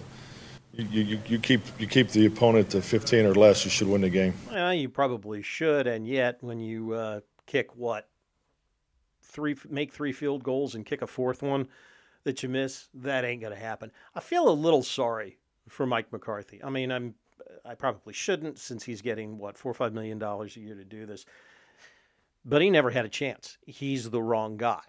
you, 0.74 1.04
you, 1.04 1.20
you 1.28 1.40
keep 1.40 1.62
you 1.80 1.88
keep 1.88 2.10
the 2.10 2.26
opponent 2.26 2.70
to 2.72 2.82
15 2.82 3.26
or 3.26 3.36
less, 3.36 3.66
you 3.66 3.72
should 3.72 3.88
win 3.88 4.02
the 4.02 4.10
game. 4.10 4.34
Well, 4.50 4.74
you 4.74 4.90
probably 4.90 5.42
should, 5.42 5.88
and 5.88 6.08
yet 6.08 6.38
when 6.42 6.60
you 6.60 6.94
uh, 6.94 7.20
kick 7.46 7.76
what 7.76 8.08
three 9.30 9.56
make 9.70 9.92
three 9.92 10.12
field 10.12 10.44
goals 10.44 10.76
and 10.76 10.86
kick 10.86 11.02
a 11.02 11.08
fourth 11.08 11.42
one 11.42 11.68
that 12.24 12.44
you 12.44 12.50
miss, 12.50 12.90
that 12.94 13.24
ain't 13.24 13.42
going 13.42 13.54
to 13.54 13.60
happen. 13.60 13.92
I 14.14 14.20
feel 14.20 14.50
a 14.50 14.52
little 14.52 14.84
sorry 14.84 15.38
for 15.70 15.86
Mike 15.86 16.12
McCarthy. 16.12 16.62
I 16.64 16.70
mean, 16.70 16.92
I'm 16.92 17.16
I 17.66 17.76
probably 17.76 18.14
shouldn't 18.14 18.60
since 18.60 18.84
he's 18.84 19.02
getting 19.02 19.38
what 19.38 19.58
four 19.58 19.72
or 19.72 19.76
five 19.76 19.94
million 19.94 20.20
dollars 20.20 20.58
a 20.58 20.60
year 20.60 20.76
to 20.76 20.84
do 20.84 21.06
this, 21.06 21.26
but 22.44 22.62
he 22.62 22.70
never 22.70 22.90
had 22.90 23.06
a 23.06 23.10
chance. 23.10 23.58
He's 23.66 24.10
the 24.10 24.22
wrong 24.22 24.58
guy 24.58 24.84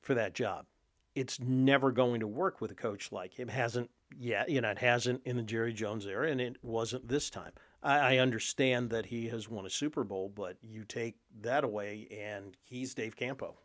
for 0.00 0.14
that 0.14 0.34
job. 0.34 0.66
It's 1.14 1.38
never 1.40 1.92
going 1.92 2.20
to 2.20 2.26
work 2.26 2.60
with 2.60 2.70
a 2.70 2.74
coach 2.74 3.12
like 3.12 3.38
him. 3.38 3.48
Hasn't 3.48 3.90
yet, 4.18 4.48
you 4.48 4.60
know, 4.60 4.70
it 4.70 4.78
hasn't 4.78 5.22
in 5.24 5.36
the 5.36 5.42
Jerry 5.42 5.72
Jones 5.72 6.06
era, 6.06 6.30
and 6.30 6.40
it 6.40 6.56
wasn't 6.62 7.06
this 7.06 7.28
time. 7.28 7.52
I, 7.82 8.14
I 8.14 8.18
understand 8.18 8.90
that 8.90 9.06
he 9.06 9.28
has 9.28 9.48
won 9.48 9.66
a 9.66 9.70
Super 9.70 10.04
Bowl, 10.04 10.32
but 10.34 10.56
you 10.62 10.84
take 10.84 11.16
that 11.42 11.64
away, 11.64 12.08
and 12.10 12.56
he's 12.64 12.94
Dave 12.94 13.16
Campo. 13.16 13.56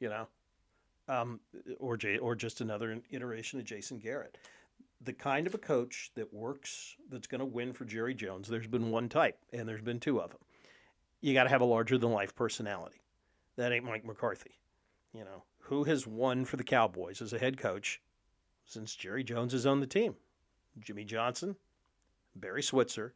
You 0.00 0.08
know, 0.08 0.26
um, 1.08 1.40
or 1.78 1.96
Jay, 1.96 2.18
or 2.18 2.34
just 2.34 2.60
another 2.60 2.98
iteration 3.10 3.58
of 3.58 3.64
Jason 3.64 3.98
Garrett. 3.98 4.38
The 5.02 5.12
kind 5.12 5.46
of 5.46 5.54
a 5.54 5.58
coach 5.58 6.10
that 6.14 6.32
works, 6.32 6.96
that's 7.10 7.26
going 7.26 7.40
to 7.40 7.44
win 7.44 7.72
for 7.72 7.84
Jerry 7.84 8.14
Jones. 8.14 8.48
There's 8.48 8.66
been 8.66 8.90
one 8.90 9.08
type, 9.08 9.36
and 9.52 9.68
there's 9.68 9.82
been 9.82 10.00
two 10.00 10.20
of 10.20 10.30
them. 10.30 10.40
You 11.20 11.34
got 11.34 11.44
to 11.44 11.50
have 11.50 11.60
a 11.60 11.66
larger 11.66 11.98
than 11.98 12.10
life 12.10 12.34
personality. 12.34 13.02
That 13.56 13.72
ain't 13.72 13.84
Mike 13.84 14.04
McCarthy. 14.04 14.58
You 15.12 15.24
know 15.24 15.42
who 15.64 15.84
has 15.84 16.06
won 16.06 16.44
for 16.44 16.56
the 16.56 16.64
Cowboys 16.64 17.22
as 17.22 17.32
a 17.32 17.38
head 17.38 17.56
coach 17.56 18.00
since 18.66 18.94
Jerry 18.94 19.24
Jones 19.24 19.52
has 19.52 19.66
owned 19.66 19.82
the 19.82 19.86
team? 19.86 20.14
Jimmy 20.78 21.04
Johnson, 21.04 21.56
Barry 22.36 22.62
Switzer, 22.62 23.14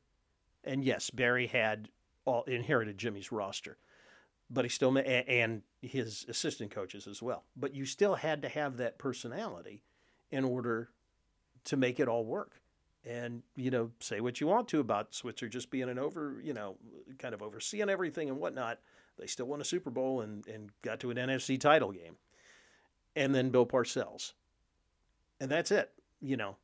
and 0.64 0.84
yes, 0.84 1.10
Barry 1.10 1.46
had 1.46 1.88
all 2.24 2.44
inherited 2.44 2.98
Jimmy's 2.98 3.32
roster, 3.32 3.78
but 4.50 4.64
he 4.64 4.68
still 4.68 4.96
and 4.96 5.62
his 5.82 6.24
assistant 6.28 6.70
coaches 6.70 7.06
as 7.06 7.22
well. 7.22 7.44
But 7.56 7.74
you 7.74 7.84
still 7.84 8.14
had 8.14 8.42
to 8.42 8.48
have 8.48 8.76
that 8.78 8.98
personality 8.98 9.82
in 10.30 10.44
order 10.44 10.90
to 11.64 11.76
make 11.76 12.00
it 12.00 12.08
all 12.08 12.24
work. 12.24 12.60
And 13.04 13.42
you 13.56 13.70
know, 13.70 13.90
say 14.00 14.20
what 14.20 14.40
you 14.40 14.46
want 14.46 14.68
to 14.68 14.80
about 14.80 15.14
Switzer 15.14 15.48
just 15.48 15.70
being 15.70 15.88
an 15.88 15.98
over, 15.98 16.40
you 16.42 16.52
know, 16.52 16.76
kind 17.18 17.34
of 17.34 17.42
overseeing 17.42 17.88
everything 17.88 18.28
and 18.28 18.38
whatnot. 18.38 18.80
They 19.18 19.26
still 19.26 19.46
won 19.46 19.60
a 19.60 19.64
Super 19.64 19.90
Bowl 19.90 20.20
and, 20.20 20.46
and 20.46 20.70
got 20.82 21.00
to 21.00 21.10
an 21.10 21.16
NFC 21.16 21.60
title 21.60 21.92
game. 21.92 22.16
And 23.16 23.34
then 23.34 23.50
Bill 23.50 23.66
Parcells. 23.66 24.32
And 25.40 25.50
that's 25.50 25.70
it. 25.70 25.90
You 26.20 26.36
know, 26.36 26.56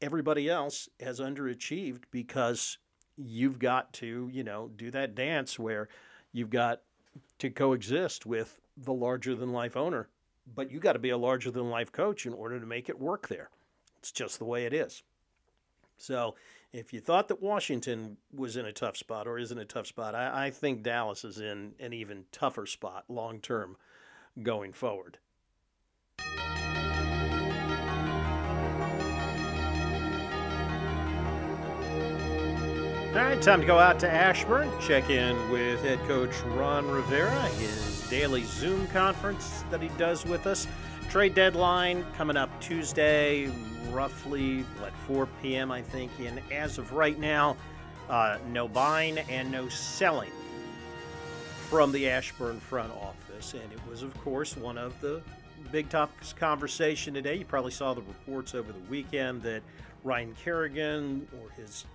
everybody 0.00 0.48
else 0.48 0.88
has 1.00 1.20
underachieved 1.20 2.02
because 2.10 2.78
you've 3.16 3.58
got 3.58 3.92
to, 3.94 4.28
you 4.32 4.44
know, 4.44 4.70
do 4.76 4.90
that 4.92 5.14
dance 5.14 5.58
where 5.58 5.88
you've 6.38 6.50
got 6.50 6.82
to 7.38 7.50
coexist 7.50 8.24
with 8.24 8.60
the 8.76 8.92
larger 8.92 9.34
than 9.34 9.52
life 9.52 9.76
owner, 9.76 10.08
but 10.54 10.70
you 10.70 10.78
got 10.78 10.92
to 10.92 10.98
be 10.98 11.10
a 11.10 11.18
larger 11.18 11.50
than 11.50 11.68
life 11.68 11.92
coach 11.92 12.26
in 12.26 12.32
order 12.32 12.58
to 12.60 12.66
make 12.66 12.88
it 12.88 12.98
work 12.98 13.28
there. 13.28 13.50
It's 13.98 14.12
just 14.12 14.38
the 14.38 14.44
way 14.44 14.64
it 14.64 14.72
is. 14.72 15.02
So, 15.96 16.36
if 16.72 16.92
you 16.92 17.00
thought 17.00 17.28
that 17.28 17.42
Washington 17.42 18.16
was 18.32 18.56
in 18.56 18.66
a 18.66 18.72
tough 18.72 18.96
spot 18.96 19.26
or 19.26 19.38
is 19.38 19.50
in 19.50 19.58
a 19.58 19.64
tough 19.64 19.86
spot, 19.86 20.14
I, 20.14 20.46
I 20.46 20.50
think 20.50 20.82
Dallas 20.82 21.24
is 21.24 21.40
in 21.40 21.72
an 21.80 21.92
even 21.92 22.24
tougher 22.30 22.66
spot 22.66 23.04
long 23.08 23.40
term 23.40 23.76
going 24.42 24.72
forward. 24.72 25.18
All 33.14 33.24
right, 33.24 33.40
time 33.40 33.62
to 33.62 33.66
go 33.66 33.78
out 33.78 33.98
to 34.00 34.12
Ashburn, 34.12 34.70
check 34.78 35.08
in 35.08 35.34
with 35.50 35.82
head 35.82 35.98
coach 36.06 36.38
Ron 36.42 36.86
Rivera, 36.86 37.40
his 37.52 38.06
daily 38.10 38.44
Zoom 38.44 38.86
conference 38.88 39.64
that 39.70 39.80
he 39.80 39.88
does 39.96 40.26
with 40.26 40.46
us. 40.46 40.66
Trade 41.08 41.34
deadline 41.34 42.04
coming 42.18 42.36
up 42.36 42.50
Tuesday, 42.60 43.50
roughly 43.88 44.62
at 44.84 44.94
4 45.06 45.26
p.m., 45.40 45.72
I 45.72 45.80
think. 45.80 46.12
And 46.20 46.42
as 46.52 46.76
of 46.76 46.92
right 46.92 47.18
now, 47.18 47.56
uh, 48.10 48.36
no 48.50 48.68
buying 48.68 49.16
and 49.18 49.50
no 49.50 49.70
selling 49.70 50.32
from 51.70 51.90
the 51.92 52.10
Ashburn 52.10 52.60
front 52.60 52.92
office. 52.92 53.54
And 53.54 53.72
it 53.72 53.80
was, 53.88 54.02
of 54.02 54.14
course, 54.20 54.54
one 54.54 54.76
of 54.76 55.00
the 55.00 55.22
big 55.72 55.88
topics 55.88 56.34
conversation 56.34 57.14
today. 57.14 57.36
You 57.36 57.46
probably 57.46 57.72
saw 57.72 57.94
the 57.94 58.02
reports 58.02 58.54
over 58.54 58.70
the 58.70 58.90
weekend 58.90 59.42
that 59.44 59.62
Ryan 60.04 60.36
Kerrigan 60.44 61.26
or 61.40 61.50
his 61.52 61.86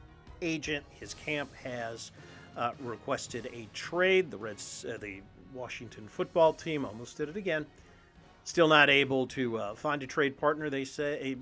agent, 0.44 0.86
his 1.00 1.14
camp 1.14 1.54
has 1.56 2.12
uh, 2.58 2.72
requested 2.82 3.50
a 3.54 3.68
trade. 3.74 4.30
The 4.30 4.38
Reds, 4.38 4.86
uh, 4.88 4.98
the 4.98 5.22
Washington 5.54 6.08
football 6.08 6.54
team, 6.54 6.86
almost 6.86 7.18
did 7.18 7.30
it 7.30 7.38
again. 7.38 7.66
Still 8.44 8.68
not 8.68 8.90
able 8.90 9.26
to 9.28 9.58
uh, 9.58 9.76
find 9.76 10.04
a 10.04 10.08
trade 10.08 10.38
partner. 10.38 10.70
They 10.70 10.84
say, 10.84 11.38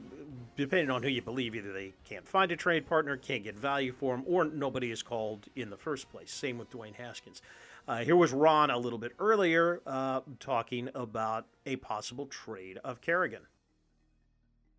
depending 0.55 0.91
on 0.91 1.01
who 1.01 1.09
you 1.09 1.23
believe, 1.23 1.55
either 1.55 1.73
they 1.73 1.93
can't 2.07 2.27
find 2.27 2.51
a 2.51 2.55
trade 2.55 2.85
partner, 2.87 3.17
can't 3.17 3.43
get 3.43 3.55
value 3.55 3.91
for 3.91 4.13
him, 4.13 4.23
or 4.27 4.45
nobody 4.45 4.91
is 4.91 5.01
called 5.01 5.47
in 5.55 5.71
the 5.71 5.77
first 5.77 6.11
place. 6.11 6.31
Same 6.31 6.59
with 6.59 6.69
Dwayne 6.69 6.93
Haskins. 6.93 7.41
Uh, 7.87 7.97
here 8.03 8.15
was 8.15 8.31
Ron 8.31 8.69
a 8.69 8.77
little 8.77 8.99
bit 8.99 9.13
earlier 9.17 9.81
uh, 9.87 10.21
talking 10.39 10.89
about 10.93 11.47
a 11.65 11.77
possible 11.77 12.27
trade 12.27 12.77
of 12.83 13.01
Kerrigan. 13.01 13.41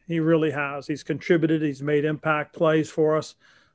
He 0.07 0.21
really 0.21 0.53
has. 0.53 0.87
He's 0.87 1.03
contributed. 1.03 1.63
He's 1.63 1.83
made 1.83 2.05
impact 2.05 2.55
plays 2.55 2.91
for 2.91 3.17
us. 3.17 3.35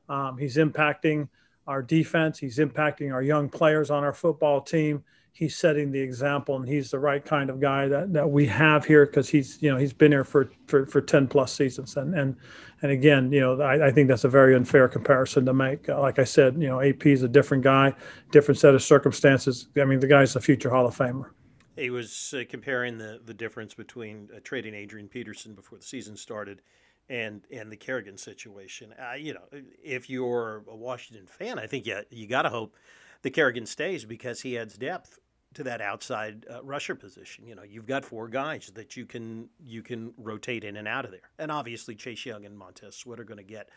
Um, 0.09 0.37
he's 0.37 0.57
impacting 0.57 1.27
our 1.67 1.81
defense. 1.81 2.39
He's 2.39 2.57
impacting 2.57 3.13
our 3.13 3.21
young 3.21 3.49
players 3.49 3.91
on 3.91 4.03
our 4.03 4.13
football 4.13 4.61
team. 4.61 5.03
He's 5.33 5.55
setting 5.55 5.91
the 5.91 5.99
example, 5.99 6.55
and 6.55 6.67
he's 6.67 6.89
the 6.89 6.97
right 6.97 7.23
kind 7.23 7.51
of 7.51 7.59
guy 7.59 7.87
that, 7.87 8.11
that 8.13 8.27
we 8.27 8.47
have 8.47 8.85
here 8.85 9.05
because 9.05 9.29
he's 9.29 9.61
you 9.61 9.69
know 9.69 9.77
he's 9.77 9.93
been 9.93 10.11
here 10.11 10.23
for, 10.23 10.49
for 10.65 10.87
for 10.87 10.99
ten 10.99 11.27
plus 11.27 11.53
seasons, 11.53 11.95
and 11.95 12.15
and 12.15 12.35
and 12.81 12.91
again 12.91 13.31
you 13.31 13.41
know 13.41 13.61
I, 13.61 13.87
I 13.87 13.91
think 13.91 14.07
that's 14.07 14.23
a 14.23 14.29
very 14.29 14.55
unfair 14.55 14.87
comparison 14.87 15.45
to 15.45 15.53
make. 15.53 15.89
Uh, 15.89 15.99
like 15.99 16.17
I 16.17 16.23
said, 16.23 16.59
you 16.59 16.67
know 16.67 16.81
AP 16.81 17.05
is 17.05 17.21
a 17.21 17.27
different 17.27 17.63
guy, 17.63 17.93
different 18.31 18.57
set 18.57 18.73
of 18.73 18.81
circumstances. 18.81 19.67
I 19.79 19.85
mean 19.85 19.99
the 19.99 20.07
guy's 20.07 20.35
a 20.35 20.41
future 20.41 20.71
Hall 20.71 20.87
of 20.87 20.97
Famer. 20.97 21.29
He 21.75 21.91
was 21.91 22.33
uh, 22.35 22.43
comparing 22.49 22.97
the 22.97 23.21
the 23.23 23.33
difference 23.35 23.75
between 23.75 24.29
uh, 24.35 24.39
trading 24.43 24.73
Adrian 24.73 25.07
Peterson 25.07 25.53
before 25.53 25.77
the 25.77 25.85
season 25.85 26.17
started 26.17 26.63
and 27.09 27.41
and 27.51 27.71
the 27.71 27.77
Kerrigan 27.77 28.17
situation. 28.17 28.93
Uh, 28.93 29.15
you 29.15 29.33
know, 29.33 29.61
if 29.83 30.09
you're 30.09 30.63
a 30.69 30.75
Washington 30.75 31.27
fan, 31.27 31.59
I 31.59 31.67
think 31.67 31.85
you 31.85 32.01
you 32.09 32.27
got 32.27 32.43
to 32.43 32.49
hope 32.49 32.75
the 33.21 33.29
Kerrigan 33.29 33.65
stays 33.65 34.05
because 34.05 34.41
he 34.41 34.57
adds 34.57 34.77
depth 34.77 35.19
to 35.53 35.63
that 35.63 35.81
outside 35.81 36.45
uh, 36.53 36.63
rusher 36.63 36.95
position. 36.95 37.47
You 37.47 37.55
know, 37.55 37.63
you've 37.63 37.87
got 37.87 38.05
four 38.05 38.27
guys 38.27 38.71
that 38.75 38.95
you 38.95 39.05
can 39.05 39.49
you 39.63 39.81
can 39.81 40.13
rotate 40.17 40.63
in 40.63 40.77
and 40.77 40.87
out 40.87 41.05
of 41.05 41.11
there, 41.11 41.29
and 41.39 41.51
obviously 41.51 41.95
Chase 41.95 42.25
Young 42.25 42.45
and 42.45 42.57
Montez 42.57 42.95
Sweat 42.95 43.19
are 43.19 43.25
going 43.25 43.37
to 43.37 43.43
get 43.43 43.69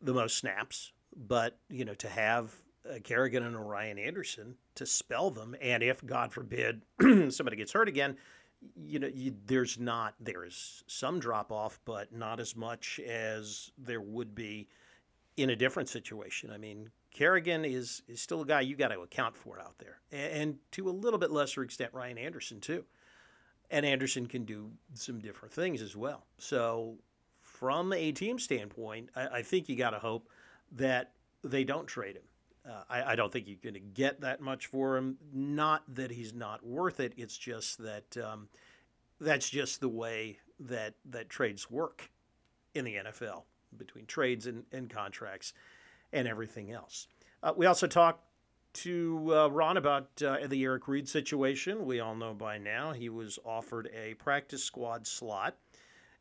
the 0.00 0.14
most 0.14 0.38
snaps. 0.38 0.92
But 1.16 1.58
you 1.68 1.84
know, 1.84 1.94
to 1.94 2.08
have 2.08 2.54
uh, 2.88 2.98
Kerrigan 3.02 3.42
and 3.42 3.68
Ryan 3.68 3.98
Anderson 3.98 4.56
to 4.74 4.86
spell 4.86 5.30
them, 5.30 5.56
and 5.60 5.82
if 5.82 6.04
God 6.04 6.32
forbid 6.32 6.82
somebody 7.30 7.56
gets 7.56 7.72
hurt 7.72 7.88
again, 7.88 8.16
you 8.74 8.98
know, 8.98 9.10
you, 9.12 9.34
there's 9.46 9.78
not 9.78 10.14
there 10.20 10.44
is 10.44 10.84
some 10.86 11.18
drop 11.20 11.52
off, 11.52 11.78
but 11.84 12.12
not 12.12 12.40
as 12.40 12.56
much 12.56 13.00
as 13.00 13.70
there 13.78 14.00
would 14.00 14.34
be 14.34 14.68
in 15.36 15.50
a 15.50 15.56
different 15.56 15.88
situation. 15.88 16.50
I 16.50 16.58
mean, 16.58 16.90
Kerrigan 17.12 17.64
is 17.64 18.02
is 18.08 18.20
still 18.20 18.42
a 18.42 18.46
guy 18.46 18.60
you 18.60 18.76
got 18.76 18.88
to 18.88 19.00
account 19.00 19.36
for 19.36 19.60
out 19.60 19.78
there, 19.78 20.00
and, 20.12 20.32
and 20.32 20.58
to 20.72 20.88
a 20.88 20.90
little 20.90 21.18
bit 21.18 21.30
lesser 21.30 21.62
extent, 21.62 21.90
Ryan 21.92 22.18
Anderson 22.18 22.60
too. 22.60 22.84
And 23.68 23.84
Anderson 23.84 24.26
can 24.26 24.44
do 24.44 24.70
some 24.94 25.18
different 25.18 25.52
things 25.52 25.82
as 25.82 25.96
well. 25.96 26.24
So, 26.38 26.98
from 27.40 27.92
a 27.92 28.12
team 28.12 28.38
standpoint, 28.38 29.10
I, 29.16 29.26
I 29.26 29.42
think 29.42 29.68
you 29.68 29.74
got 29.74 29.90
to 29.90 29.98
hope 29.98 30.28
that 30.72 31.12
they 31.42 31.64
don't 31.64 31.86
trade 31.86 32.14
him. 32.14 32.22
Uh, 32.68 32.82
I, 32.88 33.12
I, 33.12 33.16
don't 33.16 33.32
think 33.32 33.46
you're 33.46 33.58
going 33.62 33.74
to 33.74 33.80
get 33.80 34.22
that 34.22 34.40
much 34.40 34.66
for 34.66 34.96
him. 34.96 35.18
Not 35.32 35.82
that 35.94 36.10
he's 36.10 36.34
not 36.34 36.66
worth 36.66 36.98
it. 36.98 37.12
It's 37.16 37.36
just 37.36 37.78
that 37.78 38.16
um, 38.16 38.48
that's 39.20 39.48
just 39.48 39.80
the 39.80 39.88
way 39.88 40.38
that 40.58 40.94
that 41.10 41.28
trades 41.28 41.70
work 41.70 42.10
in 42.74 42.84
the 42.84 42.96
NFL 42.96 43.44
between 43.76 44.06
trades 44.06 44.46
and, 44.46 44.64
and 44.72 44.90
contracts 44.90 45.52
and 46.12 46.26
everything 46.26 46.72
else. 46.72 47.08
Uh, 47.42 47.52
we 47.56 47.66
also 47.66 47.86
talked 47.86 48.24
to 48.72 49.32
uh, 49.34 49.48
Ron 49.48 49.76
about 49.76 50.10
uh, 50.22 50.38
the 50.46 50.62
Eric 50.64 50.88
Reid 50.88 51.08
situation. 51.08 51.86
We 51.86 52.00
all 52.00 52.14
know 52.14 52.34
by 52.34 52.58
now 52.58 52.92
he 52.92 53.08
was 53.08 53.38
offered 53.44 53.88
a 53.94 54.14
practice 54.14 54.62
squad 54.62 55.06
slot 55.06 55.56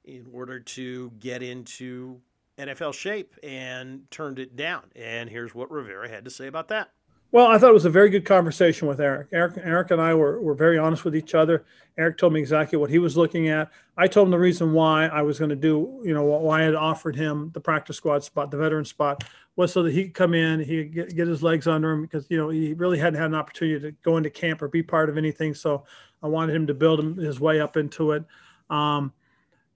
in 0.06 0.26
order 0.32 0.60
to 0.60 1.12
get 1.20 1.44
into 1.44 2.22
NFL 2.58 2.94
shape 2.94 3.36
and 3.44 4.10
turned 4.12 4.40
it 4.40 4.56
down. 4.56 4.84
And 4.96 5.30
here's 5.30 5.54
what 5.54 5.72
Rivera 5.72 6.10
had 6.10 6.26
to 6.26 6.32
say 6.32 6.48
about 6.48 6.70
that. 6.70 6.90
Well, 7.32 7.48
I 7.48 7.58
thought 7.58 7.72
it 7.72 7.74
was 7.74 7.84
a 7.84 7.90
very 7.90 8.10
good 8.10 8.24
conversation 8.24 8.88
with 8.88 9.02
Eric. 9.02 9.28
Eric, 9.34 9.56
Eric 9.62 9.92
and 9.92 10.02
I 10.02 10.14
were, 10.14 10.40
were 10.40 10.54
very 10.54 10.78
honest 10.78 11.04
with 11.04 11.16
each 11.16 11.36
other. 11.36 11.66
Eric 11.98 12.18
told 12.18 12.32
me 12.32 12.40
exactly 12.40 12.78
what 12.78 12.90
he 12.90 12.98
was 12.98 13.18
looking 13.18 13.50
at. 13.50 13.72
I 13.98 14.08
told 14.08 14.28
him 14.28 14.32
the 14.32 14.40
reason 14.40 14.72
why 14.72 15.08
I 15.08 15.22
was 15.22 15.38
going 15.38 15.50
to 15.50 15.56
do, 15.56 16.02
you 16.06 16.14
know, 16.14 16.24
why 16.24 16.62
I 16.62 16.64
had 16.64 16.76
offered 16.76 17.16
him 17.16 17.52
the 17.54 17.60
practice 17.60 17.98
squad 17.98 18.24
spot, 18.24 18.52
the 18.52 18.58
veteran 18.58 18.86
spot, 18.86 19.26
was 19.58 19.74
so 19.74 19.84
that 19.84 19.92
he 19.92 20.06
could 20.06 20.14
come 20.14 20.34
in, 20.34 20.62
he 20.62 20.84
could 20.84 20.94
get, 20.94 21.16
get 21.16 21.28
his 21.28 21.44
legs 21.44 21.68
under 21.68 21.92
him 21.92 22.04
because, 22.04 22.26
you 22.30 22.38
know, 22.38 22.48
he 22.48 22.74
really 22.74 22.98
hadn't 22.98 23.20
had 23.20 23.32
an 23.32 23.36
opportunity 23.36 23.82
to 23.82 23.92
go 24.04 24.16
into 24.16 24.30
camp 24.30 24.62
or 24.62 24.70
be 24.70 24.82
part 24.82 25.10
of 25.10 25.18
anything. 25.18 25.54
So 25.54 25.84
I 26.24 26.28
wanted 26.28 26.56
him 26.56 26.68
to 26.68 26.74
build 26.74 27.18
his 27.18 27.42
way 27.42 27.60
up 27.60 27.76
into 27.76 28.12
it. 28.12 28.24
Um, 28.70 29.12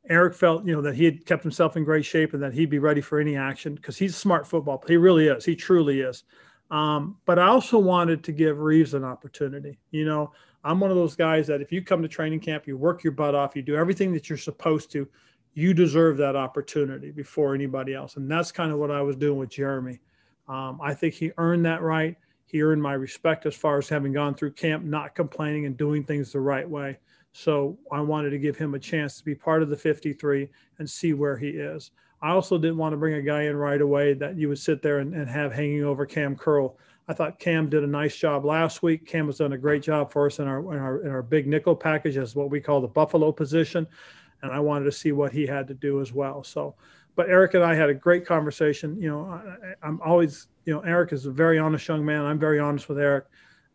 Eric 0.10 0.34
felt, 0.34 0.66
you 0.66 0.74
know, 0.74 0.82
that 0.82 0.96
he 0.96 1.06
had 1.06 1.26
kept 1.26 1.44
himself 1.44 1.78
in 1.78 1.84
great 1.84 2.04
shape 2.04 2.34
and 2.34 2.42
that 2.42 2.54
he'd 2.54 2.70
be 2.70 2.80
ready 2.80 3.02
for 3.02 3.20
any 3.20 3.36
action 3.36 3.76
because 3.76 3.98
he's 3.98 4.16
a 4.16 4.20
smart 4.20 4.48
football. 4.48 4.78
Player. 4.78 4.94
He 4.94 4.98
really 4.98 5.28
is. 5.28 5.46
He 5.46 5.56
truly 5.56 6.02
is. 6.02 6.24
Um, 6.72 7.18
but 7.26 7.40
I 7.40 7.48
also 7.48 7.78
wanted 7.78 8.24
to 8.24 8.32
give 8.32 8.60
Reaves 8.60 8.94
an 8.94 9.04
opportunity. 9.04 9.78
You 9.92 10.06
know, 10.06 10.32
I'm 10.64 10.80
one 10.80 10.90
of 10.92 10.98
those 10.98 11.16
guys 11.16 11.48
that 11.48 11.62
if 11.62 11.72
you 11.72 11.84
come 11.84 12.02
to 12.02 12.08
training 12.08 12.40
camp, 12.42 12.68
you 12.68 12.78
work 12.78 13.04
your 13.04 13.14
butt 13.14 13.36
off, 13.36 13.56
you 13.56 13.62
do 13.62 13.76
everything 13.76 14.12
that 14.14 14.30
you're 14.30 14.38
supposed 14.38 14.92
to, 14.92 15.08
you 15.54 15.74
deserve 15.74 16.18
that 16.18 16.36
opportunity 16.36 17.12
before 17.12 17.56
anybody 17.56 17.94
else. 17.94 18.18
And 18.18 18.30
that's 18.30 18.52
kind 18.52 18.72
of 18.72 18.78
what 18.78 18.92
I 18.92 19.02
was 19.02 19.16
doing 19.16 19.38
with 19.38 19.50
Jeremy. 19.50 20.00
Um, 20.48 20.80
I 20.82 20.94
think 20.94 21.14
he 21.14 21.32
earned 21.38 21.66
that 21.66 21.82
right. 21.82 22.16
He 22.46 22.64
earned 22.64 22.82
my 22.82 22.94
respect 22.94 23.46
as 23.46 23.56
far 23.56 23.78
as 23.78 23.88
having 23.88 24.12
gone 24.12 24.34
through 24.34 24.54
camp, 24.54 24.84
not 24.84 25.14
complaining 25.14 25.66
and 25.66 25.78
doing 25.78 26.04
things 26.04 26.32
the 26.32 26.40
right 26.40 26.68
way. 26.68 26.98
So 27.32 27.78
I 27.92 28.02
wanted 28.02 28.32
to 28.32 28.40
give 28.40 28.58
him 28.58 28.74
a 28.74 28.80
chance 28.80 29.18
to 29.18 29.26
be 29.26 29.36
part 29.36 29.62
of 29.62 29.70
the 29.70 29.78
53 29.78 30.50
and 30.80 30.90
see 30.90 31.14
where 31.14 31.38
he 31.38 31.50
is. 31.50 31.92
I 32.22 32.32
also 32.32 32.58
didn't 32.58 32.78
want 32.78 32.94
to 32.94 32.98
bring 32.98 33.16
a 33.16 33.22
guy 33.22 33.44
in 33.44 33.56
right 33.56 33.80
away 33.80 34.14
that 34.14 34.36
you 34.36 34.50
would 34.50 34.60
sit 34.60 34.82
there 34.82 35.00
and, 35.00 35.14
and 35.14 35.30
have 35.30 35.54
hanging 35.54 35.84
over 35.84 36.06
Kam 36.06 36.36
Curl. 36.36 36.76
I 37.08 37.14
thought 37.14 37.40
Kam 37.40 37.70
did 37.70 37.84
a 37.84 37.88
nice 37.88 38.16
job 38.16 38.46
last 38.46 38.84
week. 38.84 39.06
Kam 39.08 39.28
has 39.28 39.38
done 39.38 39.54
a 39.54 39.58
great 39.58 39.82
job 39.82 40.12
for 40.12 40.28
us 40.28 40.40
in 40.40 40.48
our 40.48 40.60
in 40.74 40.80
our 40.80 41.02
in 41.02 41.10
our 41.10 41.24
big 41.24 41.48
nickel 41.48 41.76
package 41.76 42.18
as 42.18 42.36
what 42.36 42.52
we 42.52 42.60
call 42.60 42.82
the 42.82 42.88
Buffalo 42.88 43.32
position, 43.32 43.88
and 44.44 44.52
I 44.52 44.60
wanted 44.60 44.86
to 44.86 44.92
see 44.92 45.12
what 45.12 45.32
he 45.32 45.48
had 45.48 45.68
to 45.70 45.74
do 45.74 46.02
as 46.02 46.14
well. 46.14 46.44
So, 46.44 46.76
but 47.16 47.30
Eric 47.30 47.56
and 47.56 47.64
I 47.64 47.74
had 47.74 47.90
a 47.90 47.96
great 47.96 48.28
conversation. 48.28 49.02
You 49.02 49.10
know, 49.10 49.42
I, 49.82 49.88
am 49.88 50.00
always 50.06 50.48
you 50.66 50.74
know 50.74 50.82
Eric 50.82 51.14
is 51.14 51.26
a 51.26 51.32
very 51.32 51.58
honest 51.58 51.88
young 51.88 52.06
man. 52.06 52.26
I'm 52.26 52.38
very 52.38 52.60
honest 52.60 52.90
with 52.90 53.00
Eric, 53.00 53.26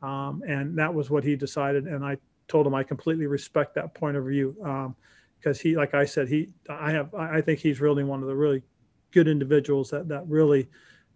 um, 0.00 0.42
and 0.46 0.78
that 0.78 0.92
was 0.92 1.11
what 1.11 1.25
he 1.25 1.34
decided. 1.34 1.87
And 1.87 2.04
I 2.04 2.18
told 2.48 2.66
him 2.66 2.74
I 2.74 2.82
completely 2.82 3.26
respect 3.26 3.74
that 3.74 3.94
point 3.94 4.16
of 4.16 4.24
view. 4.24 4.56
Um, 4.64 4.96
because 5.44 5.60
he, 5.60 5.76
like 5.76 5.92
I 5.92 6.06
said, 6.06 6.26
he, 6.28 6.48
I 6.70 6.90
have, 6.92 7.14
I 7.14 7.42
think 7.42 7.60
he's 7.60 7.78
really 7.78 8.02
one 8.02 8.22
of 8.22 8.28
the 8.28 8.34
really 8.34 8.62
good 9.10 9.28
individuals 9.28 9.90
that 9.90 10.08
that 10.08 10.26
really, 10.26 10.68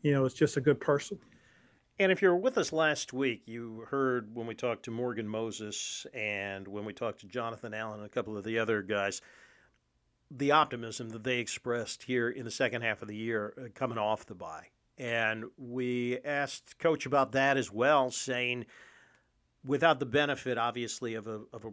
you 0.02 0.12
know, 0.12 0.26
is 0.26 0.35
just 0.35 0.58
a 0.58 0.61
good 0.61 0.78
person. 0.80 1.18
And 1.99 2.12
if 2.12 2.20
you 2.20 2.28
were 2.28 2.37
with 2.37 2.58
us 2.58 2.73
last 2.73 3.12
week, 3.12 3.42
you 3.47 3.87
heard 3.88 4.35
when 4.35 4.47
we 4.47 4.54
talked 4.54 4.85
to 4.85 4.90
Morgan 4.90 5.26
Moses 5.26 6.06
and 6.14 6.68
when 6.68 6.85
we 6.85 6.92
talked 6.92 7.20
to 7.20 7.26
Jonathan 7.26 7.73
Allen 7.73 8.00
and 8.00 8.06
a 8.06 8.11
couple 8.11 8.37
of 8.37 8.44
the 8.44 8.58
other 8.58 8.82
guys, 8.82 9.20
the 10.30 10.52
optimism 10.52 11.08
that 11.08 11.25
they 11.25 11.38
expressed 11.38 12.02
here 12.02 12.28
in 12.28 12.44
the 12.44 12.50
second 12.50 12.82
half 12.82 13.02
of 13.02 13.08
the 13.08 13.16
year 13.16 13.54
uh, 13.58 13.68
coming 13.75 13.99
off 13.99 14.26
the 14.26 14.35
bye. 14.35 14.66
And 14.99 15.47
we 15.56 16.18
asked 16.25 16.78
Coach 16.78 17.06
about 17.06 17.32
that 17.32 17.56
as 17.56 17.73
well, 17.73 18.11
saying, 18.11 18.66
without 19.64 20.00
the 20.00 20.06
benefit, 20.06 20.58
obviously, 20.58 21.14
of 21.14 21.26
a, 21.26 21.40
of 21.52 21.64
a 21.64 21.70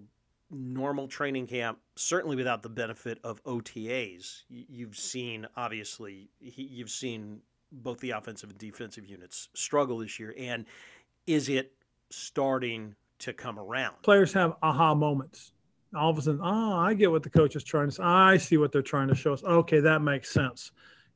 normal 0.52 1.08
training 1.08 1.48
camp, 1.48 1.80
certainly 1.96 2.36
without 2.36 2.64
the 2.64 2.70
benefit 2.70 3.20
of 3.24 3.44
OTAs, 3.44 4.44
you've 4.50 4.96
seen 4.96 5.48
obviously 5.56 6.30
you've 6.40 6.90
seen 6.90 7.40
both 7.72 8.00
the 8.00 8.12
offensive 8.12 8.50
and 8.50 8.60
defensive 8.60 9.06
units 9.06 9.50
struggle 9.54 10.00
this 10.00 10.20
year. 10.20 10.34
And 10.38 10.66
is 11.28 11.50
it 11.50 11.74
starting 12.10 12.96
to 13.20 13.34
come 13.34 13.60
around? 13.60 14.02
Players 14.04 14.34
have 14.34 14.54
aha 14.62 14.94
moments. 14.94 15.52
All 15.96 16.10
of 16.10 16.18
a 16.18 16.22
sudden, 16.22 16.42
oh, 16.44 16.74
I 16.74 16.94
get 16.94 17.10
what 17.10 17.24
the 17.24 17.30
coach 17.30 17.56
is 17.56 17.64
trying 17.64 17.88
to 17.88 17.92
say. 17.94 18.04
I 18.04 18.38
see 18.38 18.58
what 18.58 18.72
they're 18.72 18.82
trying 18.82 19.08
to 19.08 19.16
show 19.16 19.34
us. 19.34 19.44
Okay, 19.44 19.80
that 19.80 20.02
makes 20.02 20.30
sense. 20.30 20.72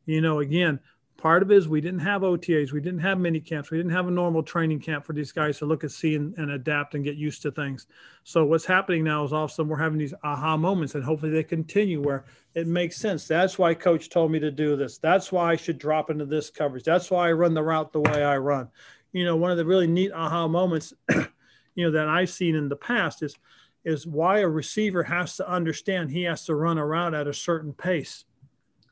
You 0.05 0.21
know, 0.21 0.39
again, 0.39 0.79
Part 1.19 1.43
of 1.43 1.51
it 1.51 1.57
is 1.57 1.67
we 1.67 1.81
didn't 1.81 1.99
have 1.99 2.21
OTAs, 2.21 2.71
we 2.71 2.79
didn't 2.79 3.01
have 3.01 3.19
mini 3.19 3.41
camps, 3.41 3.71
we 3.71 3.77
didn't 3.77 3.91
have 3.91 4.07
a 4.07 4.11
normal 4.11 4.41
training 4.41 4.79
camp 4.79 5.03
for 5.05 5.11
these 5.11 5.33
guys 5.33 5.57
to 5.57 5.65
look 5.65 5.83
and 5.83 5.91
see 5.91 6.15
and, 6.15 6.33
and, 6.37 6.51
adapt 6.51 6.95
and 6.95 7.03
get 7.03 7.17
used 7.17 7.41
to 7.41 7.51
things. 7.51 7.87
So 8.23 8.45
what's 8.45 8.63
happening 8.63 9.03
now 9.03 9.25
is 9.25 9.33
all 9.33 9.43
of 9.43 9.51
a 9.51 9.53
sudden 9.53 9.69
we're 9.69 9.75
having 9.79 9.97
these 9.97 10.13
aha 10.23 10.55
moments, 10.55 10.95
and 10.95 11.03
hopefully 11.03 11.33
they 11.33 11.43
continue 11.43 12.01
where 12.01 12.23
it 12.55 12.67
makes 12.67 12.95
sense. 12.95 13.27
That's 13.27 13.59
why 13.59 13.73
coach 13.73 14.09
told 14.09 14.31
me 14.31 14.39
to 14.39 14.49
do 14.49 14.77
this. 14.77 14.97
That's 14.97 15.29
why 15.29 15.51
I 15.51 15.55
should 15.57 15.77
drop 15.77 16.09
into 16.09 16.25
this 16.25 16.49
coverage. 16.49 16.85
That's 16.85 17.11
why 17.11 17.27
I 17.27 17.33
run 17.33 17.53
the 17.53 17.63
route 17.63 17.91
the 17.91 17.99
way 17.99 18.23
I 18.23 18.37
run. 18.37 18.69
You 19.11 19.25
know, 19.25 19.35
one 19.35 19.51
of 19.51 19.57
the 19.57 19.65
really 19.65 19.87
neat 19.87 20.13
aha 20.13 20.47
moments, 20.47 20.93
you 21.75 21.83
know, 21.83 21.91
that 21.91 22.07
I've 22.07 22.29
seen 22.29 22.55
in 22.55 22.69
the 22.69 22.77
past 22.77 23.23
is 23.23 23.35
is 23.83 24.07
why 24.07 24.39
a 24.39 24.47
receiver 24.47 25.03
has 25.03 25.35
to 25.37 25.49
understand 25.49 26.11
he 26.11 26.23
has 26.23 26.45
to 26.45 26.55
run 26.55 26.77
a 26.77 26.85
route 26.85 27.13
at 27.13 27.27
a 27.27 27.33
certain 27.33 27.73
pace. 27.73 28.23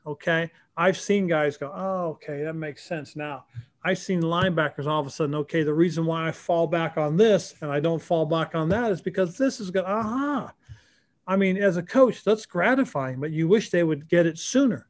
Okay. 0.08 0.50
I've 0.74 0.96
seen 0.96 1.26
guys 1.26 1.58
go, 1.58 1.70
oh, 1.74 2.10
okay, 2.12 2.42
that 2.44 2.54
makes 2.54 2.84
sense 2.84 3.14
now. 3.14 3.44
I've 3.84 3.98
seen 3.98 4.22
linebackers 4.22 4.86
all 4.86 5.00
of 5.00 5.06
a 5.06 5.10
sudden, 5.10 5.34
okay, 5.34 5.62
the 5.62 5.74
reason 5.74 6.06
why 6.06 6.28
I 6.28 6.32
fall 6.32 6.66
back 6.66 6.96
on 6.96 7.16
this 7.16 7.54
and 7.60 7.70
I 7.70 7.78
don't 7.78 8.00
fall 8.00 8.24
back 8.24 8.54
on 8.54 8.68
that 8.70 8.90
is 8.90 9.02
because 9.02 9.36
this 9.36 9.60
is 9.60 9.70
good. 9.70 9.84
Aha. 9.84 10.52
I 11.26 11.36
mean, 11.36 11.58
as 11.58 11.76
a 11.76 11.82
coach, 11.82 12.24
that's 12.24 12.46
gratifying, 12.46 13.20
but 13.20 13.32
you 13.32 13.48
wish 13.48 13.70
they 13.70 13.84
would 13.84 14.08
get 14.08 14.24
it 14.24 14.38
sooner. 14.38 14.88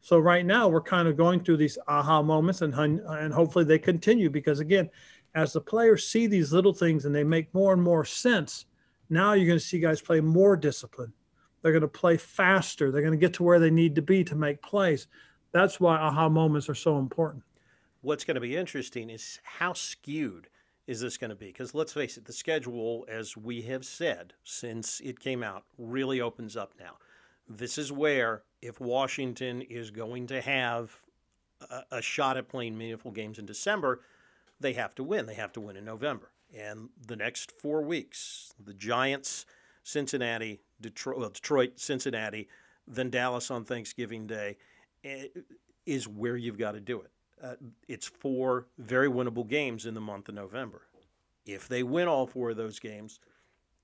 So 0.00 0.18
right 0.18 0.46
now 0.46 0.68
we're 0.68 0.82
kind 0.82 1.08
of 1.08 1.16
going 1.16 1.42
through 1.42 1.56
these 1.56 1.78
aha 1.88 2.22
moments 2.22 2.62
and 2.62 2.74
and 2.74 3.34
hopefully 3.34 3.64
they 3.64 3.78
continue 3.78 4.30
because 4.30 4.60
again, 4.60 4.88
as 5.34 5.52
the 5.52 5.60
players 5.60 6.06
see 6.06 6.26
these 6.26 6.52
little 6.52 6.74
things 6.74 7.06
and 7.06 7.14
they 7.14 7.24
make 7.24 7.52
more 7.54 7.72
and 7.72 7.82
more 7.82 8.04
sense, 8.04 8.66
now 9.08 9.32
you're 9.32 9.46
going 9.46 9.58
to 9.58 9.64
see 9.64 9.80
guys 9.80 10.00
play 10.00 10.20
more 10.20 10.56
discipline. 10.56 11.12
They're 11.62 11.72
going 11.72 11.82
to 11.82 11.88
play 11.88 12.16
faster. 12.16 12.90
They're 12.90 13.02
going 13.02 13.12
to 13.12 13.18
get 13.18 13.34
to 13.34 13.42
where 13.42 13.58
they 13.58 13.70
need 13.70 13.94
to 13.96 14.02
be 14.02 14.24
to 14.24 14.34
make 14.34 14.62
plays 14.62 15.06
that's 15.52 15.80
why 15.80 15.96
aha 15.96 16.28
moments 16.28 16.68
are 16.68 16.74
so 16.74 16.98
important. 16.98 17.42
What's 18.02 18.24
going 18.24 18.36
to 18.36 18.40
be 18.40 18.56
interesting 18.56 19.10
is 19.10 19.40
how 19.42 19.72
skewed 19.72 20.48
is 20.86 21.00
this 21.00 21.18
going 21.18 21.30
to 21.30 21.36
be? 21.36 21.46
Because 21.46 21.74
let's 21.74 21.92
face 21.92 22.16
it, 22.16 22.24
the 22.24 22.32
schedule, 22.32 23.04
as 23.08 23.36
we 23.36 23.62
have 23.62 23.84
said 23.84 24.34
since 24.44 25.00
it 25.00 25.20
came 25.20 25.42
out, 25.42 25.64
really 25.78 26.20
opens 26.20 26.56
up 26.56 26.72
now. 26.78 26.96
This 27.48 27.78
is 27.78 27.90
where, 27.90 28.42
if 28.62 28.80
Washington 28.80 29.60
is 29.62 29.90
going 29.90 30.28
to 30.28 30.40
have 30.40 31.00
a, 31.68 31.96
a 31.96 32.02
shot 32.02 32.36
at 32.36 32.48
playing 32.48 32.78
meaningful 32.78 33.10
games 33.10 33.38
in 33.38 33.46
December, 33.46 34.00
they 34.60 34.72
have 34.74 34.94
to 34.94 35.02
win. 35.02 35.26
They 35.26 35.34
have 35.34 35.52
to 35.54 35.60
win 35.60 35.76
in 35.76 35.84
November. 35.84 36.30
And 36.56 36.88
the 37.06 37.16
next 37.16 37.52
four 37.52 37.82
weeks, 37.82 38.54
the 38.64 38.74
Giants, 38.74 39.46
Cincinnati, 39.82 40.60
Detroit, 40.80 41.18
well, 41.18 41.30
Detroit, 41.30 41.78
Cincinnati, 41.78 42.48
then 42.86 43.10
Dallas 43.10 43.50
on 43.50 43.64
Thanksgiving 43.64 44.26
Day, 44.26 44.56
Eh, 45.04 45.26
is 45.86 46.06
where 46.06 46.36
you've 46.36 46.58
got 46.58 46.72
to 46.72 46.80
do 46.80 47.00
it. 47.00 47.10
Uh, 47.42 47.54
it's 47.88 48.06
four 48.06 48.66
very 48.78 49.08
winnable 49.08 49.48
games 49.48 49.86
in 49.86 49.94
the 49.94 50.00
month 50.00 50.28
of 50.28 50.34
November. 50.34 50.82
If 51.46 51.68
they 51.68 51.82
win 51.82 52.06
all 52.06 52.26
four 52.26 52.50
of 52.50 52.56
those 52.58 52.78
games, 52.78 53.18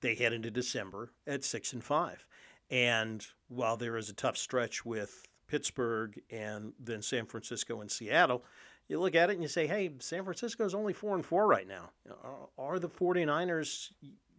they 0.01 0.13
head 0.13 0.31
into 0.31 0.51
December 0.51 1.11
at 1.25 1.43
six 1.43 1.73
and 1.73 1.83
five. 1.83 2.23
And 2.69 3.25
while 3.47 3.77
there 3.77 3.97
is 3.97 4.09
a 4.09 4.13
tough 4.13 4.37
stretch 4.37 4.85
with 4.85 5.25
Pittsburgh 5.47 6.21
and 6.29 6.73
then 6.79 7.01
San 7.01 7.25
Francisco 7.25 7.81
and 7.81 7.89
Seattle, 7.89 8.43
you 8.87 8.99
look 8.99 9.15
at 9.15 9.31
it 9.31 9.33
and 9.33 9.41
you 9.41 9.49
say, 9.49 9.65
hey, 9.65 9.91
San 9.99 10.23
Francisco 10.23 10.65
is 10.65 10.75
only 10.75 10.93
four 10.93 11.15
and 11.15 11.25
four 11.25 11.47
right 11.47 11.67
now. 11.67 11.89
Are 12.59 12.77
the 12.77 12.89
49ers, 12.89 13.91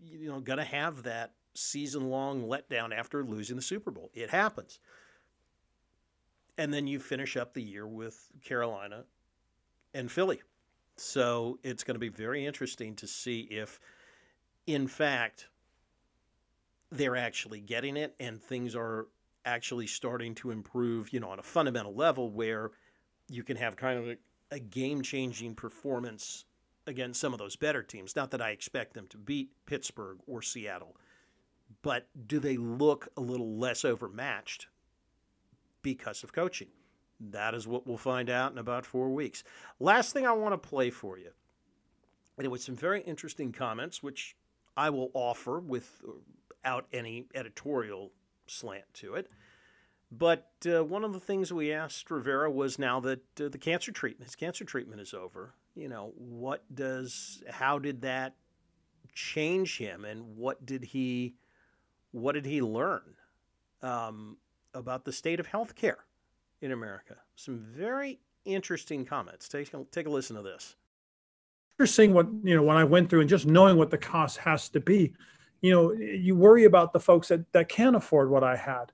you 0.06 0.28
know, 0.28 0.38
going 0.38 0.58
to 0.58 0.64
have 0.64 1.02
that 1.02 1.32
season 1.58 2.10
long 2.10 2.44
letdown 2.44 2.92
after 2.96 3.24
losing 3.24 3.56
the 3.56 3.62
Super 3.62 3.90
Bowl? 3.90 4.10
It 4.14 4.30
happens 4.30 4.80
and 6.58 6.74
then 6.74 6.86
you 6.88 6.98
finish 6.98 7.36
up 7.36 7.54
the 7.54 7.62
year 7.62 7.86
with 7.86 8.30
Carolina 8.44 9.04
and 9.94 10.10
Philly. 10.10 10.42
So 10.96 11.58
it's 11.62 11.84
going 11.84 11.94
to 11.94 12.00
be 12.00 12.08
very 12.08 12.44
interesting 12.44 12.96
to 12.96 13.06
see 13.06 13.42
if, 13.42 13.78
in 14.66 14.88
fact, 14.88 15.46
they're 16.90 17.16
actually 17.16 17.60
getting 17.60 17.96
it 17.96 18.14
and 18.18 18.42
things 18.42 18.74
are 18.74 19.06
actually 19.44 19.86
starting 19.86 20.34
to 20.34 20.50
improve, 20.50 21.12
you 21.12 21.20
know, 21.20 21.30
on 21.30 21.38
a 21.38 21.42
fundamental 21.42 21.94
level 21.94 22.28
where 22.30 22.72
you 23.28 23.44
can 23.44 23.56
have 23.56 23.76
kind 23.76 23.98
of 23.98 24.08
a, 24.08 24.16
a 24.50 24.58
game 24.58 25.00
changing 25.00 25.54
performance 25.54 26.44
against 26.88 27.20
some 27.20 27.32
of 27.32 27.38
those 27.38 27.54
better 27.54 27.82
teams. 27.82 28.16
Not 28.16 28.32
that 28.32 28.42
I 28.42 28.50
expect 28.50 28.94
them 28.94 29.06
to 29.08 29.16
beat 29.16 29.50
Pittsburgh 29.66 30.18
or 30.26 30.42
Seattle, 30.42 30.96
but 31.82 32.08
do 32.26 32.38
they 32.38 32.56
look 32.56 33.08
a 33.16 33.20
little 33.20 33.56
less 33.56 33.84
overmatched 33.84 34.66
because 35.82 36.22
of 36.22 36.32
coaching. 36.32 36.68
That 37.20 37.54
is 37.54 37.66
what 37.66 37.86
we'll 37.86 37.96
find 37.96 38.30
out 38.30 38.52
in 38.52 38.58
about 38.58 38.86
four 38.86 39.10
weeks. 39.10 39.42
Last 39.80 40.12
thing 40.12 40.26
I 40.26 40.32
want 40.32 40.52
to 40.60 40.68
play 40.68 40.90
for 40.90 41.18
you. 41.18 41.30
And 42.36 42.44
it 42.44 42.50
was 42.50 42.62
some 42.62 42.76
very 42.76 43.00
interesting 43.02 43.52
comments, 43.52 44.02
which 44.02 44.36
I 44.76 44.90
will 44.90 45.10
offer 45.14 45.58
without 45.58 46.86
any 46.92 47.26
editorial 47.34 48.12
slant 48.46 48.84
to 48.94 49.14
it. 49.14 49.30
But 50.10 50.50
uh, 50.66 50.84
one 50.84 51.04
of 51.04 51.12
the 51.12 51.20
things 51.20 51.52
we 51.52 51.72
asked 51.72 52.10
Rivera 52.10 52.50
was 52.50 52.78
now 52.78 53.00
that 53.00 53.40
uh, 53.40 53.48
the 53.48 53.58
cancer 53.58 53.90
treatment, 53.90 54.28
his 54.28 54.36
cancer 54.36 54.64
treatment 54.64 55.00
is 55.00 55.12
over. 55.12 55.54
You 55.74 55.88
know, 55.88 56.12
what 56.16 56.62
does, 56.74 57.42
how 57.50 57.78
did 57.78 58.02
that 58.02 58.34
change 59.12 59.78
him, 59.78 60.04
and 60.04 60.36
what 60.36 60.64
did 60.64 60.84
he, 60.84 61.34
what 62.12 62.32
did 62.32 62.46
he 62.46 62.60
learn? 62.62 63.02
Um, 63.82 64.38
about 64.74 65.04
the 65.04 65.12
state 65.12 65.40
of 65.40 65.48
healthcare 65.48 65.96
in 66.60 66.72
America. 66.72 67.16
Some 67.36 67.58
very 67.58 68.18
interesting 68.44 69.04
comments. 69.04 69.48
Take, 69.48 69.72
take 69.90 70.06
a 70.06 70.10
listen 70.10 70.36
to 70.36 70.42
this. 70.42 70.76
Seeing 71.84 72.12
what, 72.12 72.26
you 72.42 72.56
know, 72.56 72.62
when 72.62 72.76
I 72.76 72.84
went 72.84 73.08
through 73.08 73.20
and 73.20 73.30
just 73.30 73.46
knowing 73.46 73.76
what 73.76 73.90
the 73.90 73.98
cost 73.98 74.38
has 74.38 74.68
to 74.70 74.80
be, 74.80 75.12
you 75.60 75.72
know, 75.72 75.92
you 75.92 76.34
worry 76.34 76.64
about 76.64 76.92
the 76.92 77.00
folks 77.00 77.28
that, 77.28 77.50
that 77.52 77.68
can't 77.68 77.94
afford 77.94 78.30
what 78.30 78.42
I 78.42 78.56
had, 78.56 78.92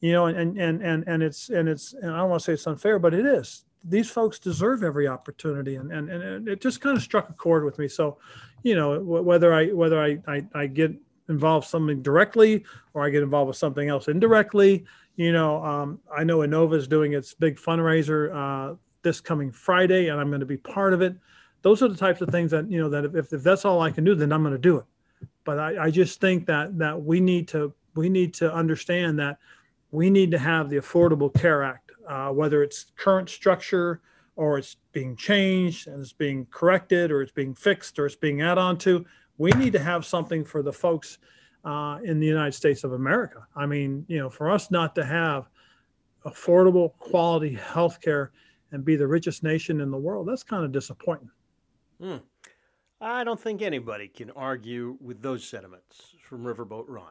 you 0.00 0.12
know, 0.12 0.26
and, 0.26 0.58
and, 0.58 0.82
and, 0.82 1.04
and 1.06 1.22
it's, 1.22 1.48
and 1.48 1.68
it's, 1.68 1.94
and 1.94 2.10
I 2.10 2.18
don't 2.18 2.30
want 2.30 2.42
to 2.42 2.44
say 2.44 2.52
it's 2.52 2.66
unfair, 2.66 2.98
but 2.98 3.14
it 3.14 3.24
is. 3.24 3.64
These 3.84 4.10
folks 4.10 4.38
deserve 4.38 4.82
every 4.82 5.08
opportunity. 5.08 5.76
And, 5.76 5.90
and, 5.90 6.10
and 6.10 6.48
it 6.48 6.60
just 6.60 6.82
kind 6.82 6.96
of 6.96 7.02
struck 7.02 7.30
a 7.30 7.32
chord 7.32 7.64
with 7.64 7.78
me. 7.78 7.88
So, 7.88 8.18
you 8.62 8.74
know, 8.74 9.00
whether 9.00 9.54
I, 9.54 9.68
whether 9.68 10.02
I, 10.02 10.18
I, 10.26 10.46
I 10.54 10.66
get 10.66 10.92
involved 11.28 11.66
something 11.66 12.02
directly 12.02 12.64
or 12.94 13.04
I 13.04 13.10
get 13.10 13.22
involved 13.22 13.48
with 13.48 13.56
something 13.56 13.88
else 13.88 14.08
indirectly, 14.08 14.84
you 15.16 15.32
know, 15.32 15.64
um, 15.64 16.00
I 16.14 16.24
know 16.24 16.38
Inova 16.38 16.74
is 16.76 16.86
doing 16.86 17.14
its 17.14 17.34
big 17.34 17.56
fundraiser 17.56 18.34
uh, 18.72 18.76
this 19.02 19.20
coming 19.20 19.50
Friday, 19.50 20.08
and 20.08 20.20
I'm 20.20 20.28
going 20.28 20.40
to 20.40 20.46
be 20.46 20.58
part 20.58 20.92
of 20.92 21.00
it. 21.00 21.16
Those 21.62 21.82
are 21.82 21.88
the 21.88 21.96
types 21.96 22.20
of 22.20 22.28
things 22.28 22.50
that 22.50 22.70
you 22.70 22.78
know 22.78 22.88
that 22.90 23.04
if, 23.06 23.32
if 23.32 23.42
that's 23.42 23.64
all 23.64 23.80
I 23.80 23.90
can 23.90 24.04
do, 24.04 24.14
then 24.14 24.32
I'm 24.32 24.42
going 24.42 24.52
to 24.52 24.58
do 24.58 24.76
it 24.76 24.84
But 25.44 25.58
I, 25.58 25.84
I 25.86 25.90
just 25.90 26.20
think 26.20 26.46
that 26.46 26.78
that 26.78 27.02
we 27.02 27.20
need 27.20 27.48
to 27.48 27.72
we 27.94 28.08
need 28.08 28.34
to 28.34 28.52
understand 28.52 29.18
that 29.18 29.38
we 29.90 30.10
need 30.10 30.30
to 30.32 30.38
have 30.38 30.68
the 30.68 30.76
Affordable 30.76 31.32
Care 31.32 31.62
Act, 31.62 31.92
uh, 32.08 32.28
whether 32.28 32.62
it's 32.62 32.86
current 32.96 33.30
structure 33.30 34.00
or 34.36 34.58
it's 34.58 34.76
being 34.92 35.16
changed 35.16 35.88
and 35.88 36.02
it's 36.02 36.12
being 36.12 36.46
corrected 36.50 37.10
or 37.10 37.22
it's 37.22 37.32
being 37.32 37.54
fixed 37.54 37.98
or 37.98 38.06
it's 38.06 38.16
being 38.16 38.42
added 38.42 38.60
on 38.60 38.76
to. 38.78 39.04
We 39.38 39.50
need 39.52 39.72
to 39.74 39.78
have 39.78 40.04
something 40.04 40.44
for 40.44 40.62
the 40.62 40.72
folks 40.72 41.18
uh, 41.64 41.98
in 42.04 42.20
the 42.20 42.26
United 42.26 42.52
States 42.52 42.84
of 42.84 42.92
America. 42.92 43.46
I 43.54 43.66
mean, 43.66 44.04
you 44.08 44.18
know, 44.18 44.30
for 44.30 44.50
us 44.50 44.70
not 44.70 44.94
to 44.94 45.04
have 45.04 45.48
affordable, 46.24 46.92
quality 46.98 47.54
health 47.54 48.00
care 48.00 48.32
and 48.72 48.84
be 48.84 48.96
the 48.96 49.06
richest 49.06 49.42
nation 49.42 49.80
in 49.80 49.90
the 49.90 49.98
world, 49.98 50.28
that's 50.28 50.42
kind 50.42 50.64
of 50.64 50.72
disappointing. 50.72 51.30
Hmm. 52.00 52.16
I 53.00 53.24
don't 53.24 53.38
think 53.38 53.62
anybody 53.62 54.08
can 54.08 54.30
argue 54.30 54.96
with 55.00 55.20
those 55.20 55.46
sentiments 55.46 56.14
from 56.22 56.44
Riverboat 56.44 56.84
Ron. 56.88 57.10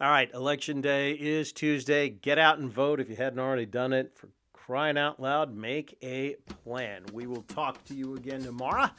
All 0.00 0.10
right, 0.10 0.28
election 0.34 0.80
day 0.80 1.12
is 1.12 1.52
Tuesday. 1.52 2.08
Get 2.08 2.38
out 2.38 2.58
and 2.58 2.72
vote 2.72 2.98
if 2.98 3.08
you 3.08 3.14
hadn't 3.14 3.38
already 3.38 3.66
done 3.66 3.92
it. 3.92 4.12
For 4.16 4.28
crying 4.52 4.98
out 4.98 5.20
loud, 5.20 5.54
make 5.54 5.96
a 6.02 6.34
plan. 6.64 7.04
We 7.12 7.26
will 7.28 7.42
talk 7.42 7.84
to 7.84 7.94
you 7.94 8.16
again 8.16 8.42
tomorrow. 8.42 8.90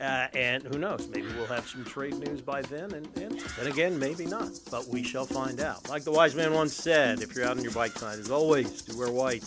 Uh, 0.00 0.26
and 0.34 0.62
who 0.64 0.78
knows, 0.78 1.08
maybe 1.08 1.28
we'll 1.36 1.46
have 1.46 1.68
some 1.68 1.84
trade 1.84 2.14
news 2.14 2.40
by 2.40 2.62
then. 2.62 2.92
And, 2.92 3.06
and 3.16 3.38
then 3.40 3.66
again, 3.66 3.98
maybe 3.98 4.26
not. 4.26 4.50
But 4.70 4.88
we 4.88 5.02
shall 5.02 5.26
find 5.26 5.60
out. 5.60 5.88
Like 5.88 6.04
the 6.04 6.12
wise 6.12 6.34
man 6.34 6.52
once 6.52 6.74
said, 6.74 7.20
if 7.20 7.34
you're 7.34 7.44
out 7.44 7.56
on 7.56 7.62
your 7.62 7.72
bike 7.72 7.94
tonight, 7.94 8.18
as 8.18 8.30
always, 8.30 8.82
do 8.82 8.98
wear 8.98 9.10
white. 9.10 9.44